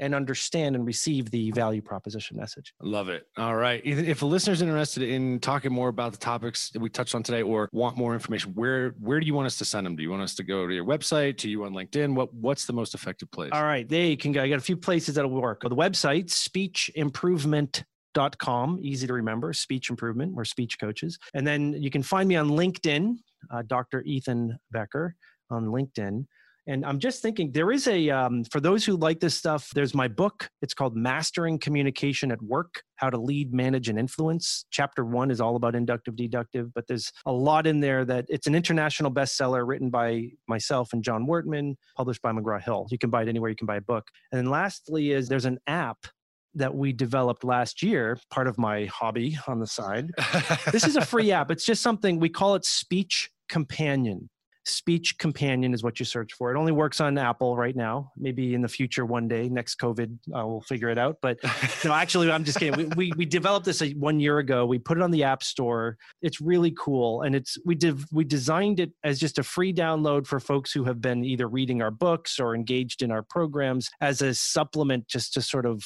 and 0.00 0.14
understand 0.14 0.76
and 0.76 0.86
receive 0.86 1.30
the 1.30 1.50
value 1.52 1.82
proposition 1.82 2.36
message. 2.36 2.72
Love 2.80 3.08
it. 3.08 3.26
All 3.36 3.56
right. 3.56 3.82
If 3.84 4.22
a 4.22 4.26
listener's 4.26 4.62
interested 4.62 5.02
in 5.02 5.40
talking 5.40 5.72
more 5.72 5.88
about 5.88 6.12
the 6.12 6.18
topics 6.18 6.70
that 6.70 6.80
we 6.80 6.88
touched 6.88 7.14
on 7.14 7.22
today 7.22 7.42
or 7.42 7.68
want 7.72 7.96
more 7.96 8.14
information, 8.14 8.52
where 8.54 8.94
where 9.00 9.20
do 9.20 9.26
you 9.26 9.34
want 9.34 9.46
us 9.46 9.58
to 9.58 9.64
send 9.64 9.86
them? 9.86 9.94
Do 9.96 10.02
you 10.02 10.10
want 10.10 10.22
us 10.22 10.34
to 10.36 10.42
go 10.42 10.66
to 10.66 10.74
your 10.74 10.84
website, 10.84 11.38
to 11.38 11.48
you 11.48 11.64
on 11.64 11.72
LinkedIn? 11.72 12.14
What 12.14 12.34
what's 12.34 12.66
the 12.66 12.72
most 12.72 12.94
effective 12.94 13.30
place? 13.30 13.50
All 13.52 13.64
right, 13.64 13.88
there 13.88 14.06
you 14.06 14.16
can 14.16 14.32
go. 14.32 14.42
I 14.42 14.48
got 14.48 14.58
a 14.58 14.60
few 14.60 14.76
places 14.76 15.14
that'll 15.16 15.30
work. 15.30 15.62
The 15.62 15.70
website, 15.70 16.26
speechimprovement.com, 16.26 18.78
easy 18.80 19.06
to 19.06 19.12
remember, 19.12 19.52
speech 19.52 19.90
improvement. 19.90 20.34
We're 20.34 20.44
speech 20.44 20.78
coaches. 20.78 21.18
And 21.34 21.46
then 21.46 21.74
you 21.74 21.90
can 21.90 22.02
find 22.02 22.26
me 22.28 22.36
on 22.36 22.48
LinkedIn, 22.50 23.16
uh, 23.50 23.62
Dr. 23.66 24.02
Ethan 24.02 24.58
Becker 24.70 25.14
on 25.50 25.66
LinkedIn. 25.66 26.26
And 26.68 26.84
I'm 26.84 26.98
just 26.98 27.22
thinking 27.22 27.50
there 27.50 27.72
is 27.72 27.88
a, 27.88 28.10
um, 28.10 28.44
for 28.44 28.60
those 28.60 28.84
who 28.84 28.94
like 28.94 29.20
this 29.20 29.34
stuff, 29.34 29.70
there's 29.74 29.94
my 29.94 30.06
book. 30.06 30.50
It's 30.60 30.74
called 30.74 30.94
Mastering 30.94 31.58
Communication 31.58 32.30
at 32.30 32.42
Work 32.42 32.82
How 32.96 33.08
to 33.08 33.16
Lead, 33.16 33.54
Manage, 33.54 33.88
and 33.88 33.98
Influence. 33.98 34.66
Chapter 34.70 35.06
one 35.06 35.30
is 35.30 35.40
all 35.40 35.56
about 35.56 35.74
inductive 35.74 36.14
deductive, 36.14 36.74
but 36.74 36.86
there's 36.86 37.10
a 37.24 37.32
lot 37.32 37.66
in 37.66 37.80
there 37.80 38.04
that 38.04 38.26
it's 38.28 38.46
an 38.46 38.54
international 38.54 39.10
bestseller 39.10 39.66
written 39.66 39.88
by 39.88 40.26
myself 40.46 40.92
and 40.92 41.02
Jon 41.02 41.26
Wortmann, 41.26 41.74
published 41.96 42.20
by 42.20 42.32
McGraw 42.32 42.62
Hill. 42.62 42.86
You 42.90 42.98
can 42.98 43.08
buy 43.08 43.22
it 43.22 43.28
anywhere 43.28 43.48
you 43.48 43.56
can 43.56 43.66
buy 43.66 43.76
a 43.76 43.80
book. 43.80 44.06
And 44.30 44.38
then 44.38 44.50
lastly, 44.50 45.12
is 45.12 45.26
there's 45.26 45.46
an 45.46 45.58
app 45.66 46.06
that 46.54 46.74
we 46.74 46.92
developed 46.92 47.44
last 47.44 47.82
year, 47.82 48.18
part 48.30 48.46
of 48.46 48.58
my 48.58 48.84
hobby 48.86 49.38
on 49.46 49.58
the 49.58 49.66
side. 49.66 50.10
this 50.70 50.84
is 50.84 50.96
a 50.96 51.04
free 51.04 51.32
app. 51.32 51.50
It's 51.50 51.64
just 51.64 51.82
something 51.82 52.20
we 52.20 52.28
call 52.28 52.56
it 52.56 52.66
Speech 52.66 53.30
Companion. 53.48 54.28
Speech 54.68 55.18
Companion 55.18 55.74
is 55.74 55.82
what 55.82 55.98
you 55.98 56.04
search 56.04 56.32
for. 56.34 56.54
It 56.54 56.58
only 56.58 56.72
works 56.72 57.00
on 57.00 57.18
Apple 57.18 57.56
right 57.56 57.74
now. 57.74 58.12
Maybe 58.16 58.54
in 58.54 58.62
the 58.62 58.68
future, 58.68 59.04
one 59.04 59.28
day, 59.28 59.48
next 59.48 59.76
COVID, 59.80 60.18
uh, 60.34 60.46
we'll 60.46 60.60
figure 60.60 60.88
it 60.88 60.98
out. 60.98 61.18
But 61.22 61.38
no, 61.84 61.92
actually, 61.92 62.30
I'm 62.30 62.44
just 62.44 62.58
kidding. 62.58 62.76
We, 62.76 62.84
we, 62.96 63.12
we 63.16 63.26
developed 63.26 63.66
this 63.66 63.82
a, 63.82 63.90
one 63.92 64.20
year 64.20 64.38
ago. 64.38 64.66
We 64.66 64.78
put 64.78 64.98
it 64.98 65.02
on 65.02 65.10
the 65.10 65.24
App 65.24 65.42
Store. 65.42 65.96
It's 66.22 66.40
really 66.40 66.74
cool, 66.78 67.22
and 67.22 67.34
it's 67.34 67.58
we 67.64 67.74
div, 67.74 68.06
we 68.12 68.24
designed 68.24 68.80
it 68.80 68.92
as 69.04 69.18
just 69.18 69.38
a 69.38 69.42
free 69.42 69.72
download 69.72 70.26
for 70.26 70.40
folks 70.40 70.72
who 70.72 70.84
have 70.84 71.00
been 71.00 71.24
either 71.24 71.48
reading 71.48 71.82
our 71.82 71.90
books 71.90 72.38
or 72.38 72.54
engaged 72.54 73.02
in 73.02 73.10
our 73.10 73.22
programs 73.22 73.90
as 74.00 74.22
a 74.22 74.34
supplement, 74.34 75.08
just 75.08 75.34
to 75.34 75.42
sort 75.42 75.66
of 75.66 75.84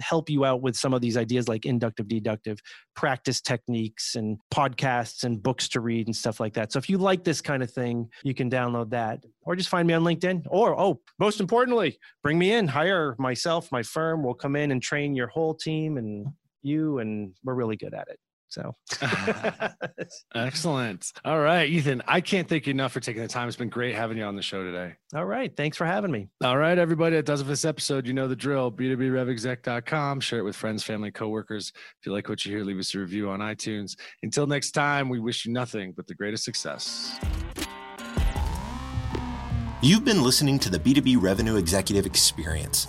help 0.00 0.30
you 0.30 0.44
out 0.44 0.62
with 0.62 0.76
some 0.76 0.94
of 0.94 1.00
these 1.00 1.16
ideas 1.16 1.48
like 1.48 1.66
inductive 1.66 2.08
deductive 2.08 2.58
practice 2.96 3.40
techniques 3.40 4.14
and 4.14 4.38
podcasts 4.52 5.24
and 5.24 5.42
books 5.42 5.68
to 5.68 5.80
read 5.80 6.06
and 6.06 6.14
stuff 6.14 6.40
like 6.40 6.54
that. 6.54 6.72
So 6.72 6.78
if 6.78 6.88
you 6.88 6.98
like 6.98 7.24
this 7.24 7.40
kind 7.40 7.62
of 7.62 7.70
thing 7.70 8.08
you 8.22 8.34
can 8.34 8.50
download 8.50 8.90
that 8.90 9.24
or 9.42 9.56
just 9.56 9.68
find 9.68 9.86
me 9.86 9.94
on 9.94 10.02
linkedin. 10.02 10.42
Or 10.48 10.78
oh 10.78 11.00
most 11.18 11.40
importantly 11.40 11.98
bring 12.22 12.38
me 12.38 12.52
in 12.52 12.68
hire 12.68 13.14
myself 13.18 13.70
my 13.72 13.82
firm. 13.82 14.22
Will 14.22 14.34
come 14.34 14.56
in 14.56 14.70
and 14.70 14.82
train 14.82 15.14
your 15.14 15.28
whole 15.28 15.54
team 15.54 15.96
and 15.96 16.26
you 16.62 16.98
and 16.98 17.34
we're 17.44 17.54
really 17.54 17.76
good 17.76 17.94
at 17.94 18.08
it 18.08 18.18
so 18.54 18.76
excellent. 20.34 21.12
All 21.24 21.40
right, 21.40 21.68
Ethan, 21.68 22.02
I 22.06 22.20
can't 22.20 22.48
thank 22.48 22.66
you 22.66 22.70
enough 22.70 22.92
for 22.92 23.00
taking 23.00 23.22
the 23.22 23.28
time. 23.28 23.48
It's 23.48 23.56
been 23.56 23.68
great 23.68 23.94
having 23.94 24.16
you 24.16 24.24
on 24.24 24.36
the 24.36 24.42
show 24.42 24.62
today. 24.62 24.94
All 25.14 25.24
right. 25.24 25.54
Thanks 25.56 25.76
for 25.76 25.84
having 25.84 26.10
me. 26.10 26.28
All 26.42 26.56
right, 26.56 26.78
everybody. 26.78 27.16
That 27.16 27.26
does 27.26 27.40
it 27.40 27.44
for 27.44 27.50
this 27.50 27.64
episode. 27.64 28.06
You 28.06 28.12
know 28.12 28.28
the 28.28 28.36
drill. 28.36 28.70
B2BRevExec.com. 28.70 30.20
Share 30.20 30.38
it 30.38 30.42
with 30.42 30.56
friends, 30.56 30.84
family, 30.84 31.10
coworkers. 31.10 31.72
If 31.74 32.06
you 32.06 32.12
like 32.12 32.28
what 32.28 32.44
you 32.44 32.52
hear, 32.52 32.64
leave 32.64 32.78
us 32.78 32.94
a 32.94 32.98
review 33.00 33.30
on 33.30 33.40
iTunes. 33.40 33.96
Until 34.22 34.46
next 34.46 34.70
time, 34.70 35.08
we 35.08 35.18
wish 35.18 35.44
you 35.44 35.52
nothing 35.52 35.92
but 35.96 36.06
the 36.06 36.14
greatest 36.14 36.44
success. 36.44 37.18
You've 39.82 40.04
been 40.04 40.22
listening 40.22 40.58
to 40.60 40.70
the 40.70 40.78
B2B 40.78 41.20
Revenue 41.20 41.56
Executive 41.56 42.06
Experience. 42.06 42.88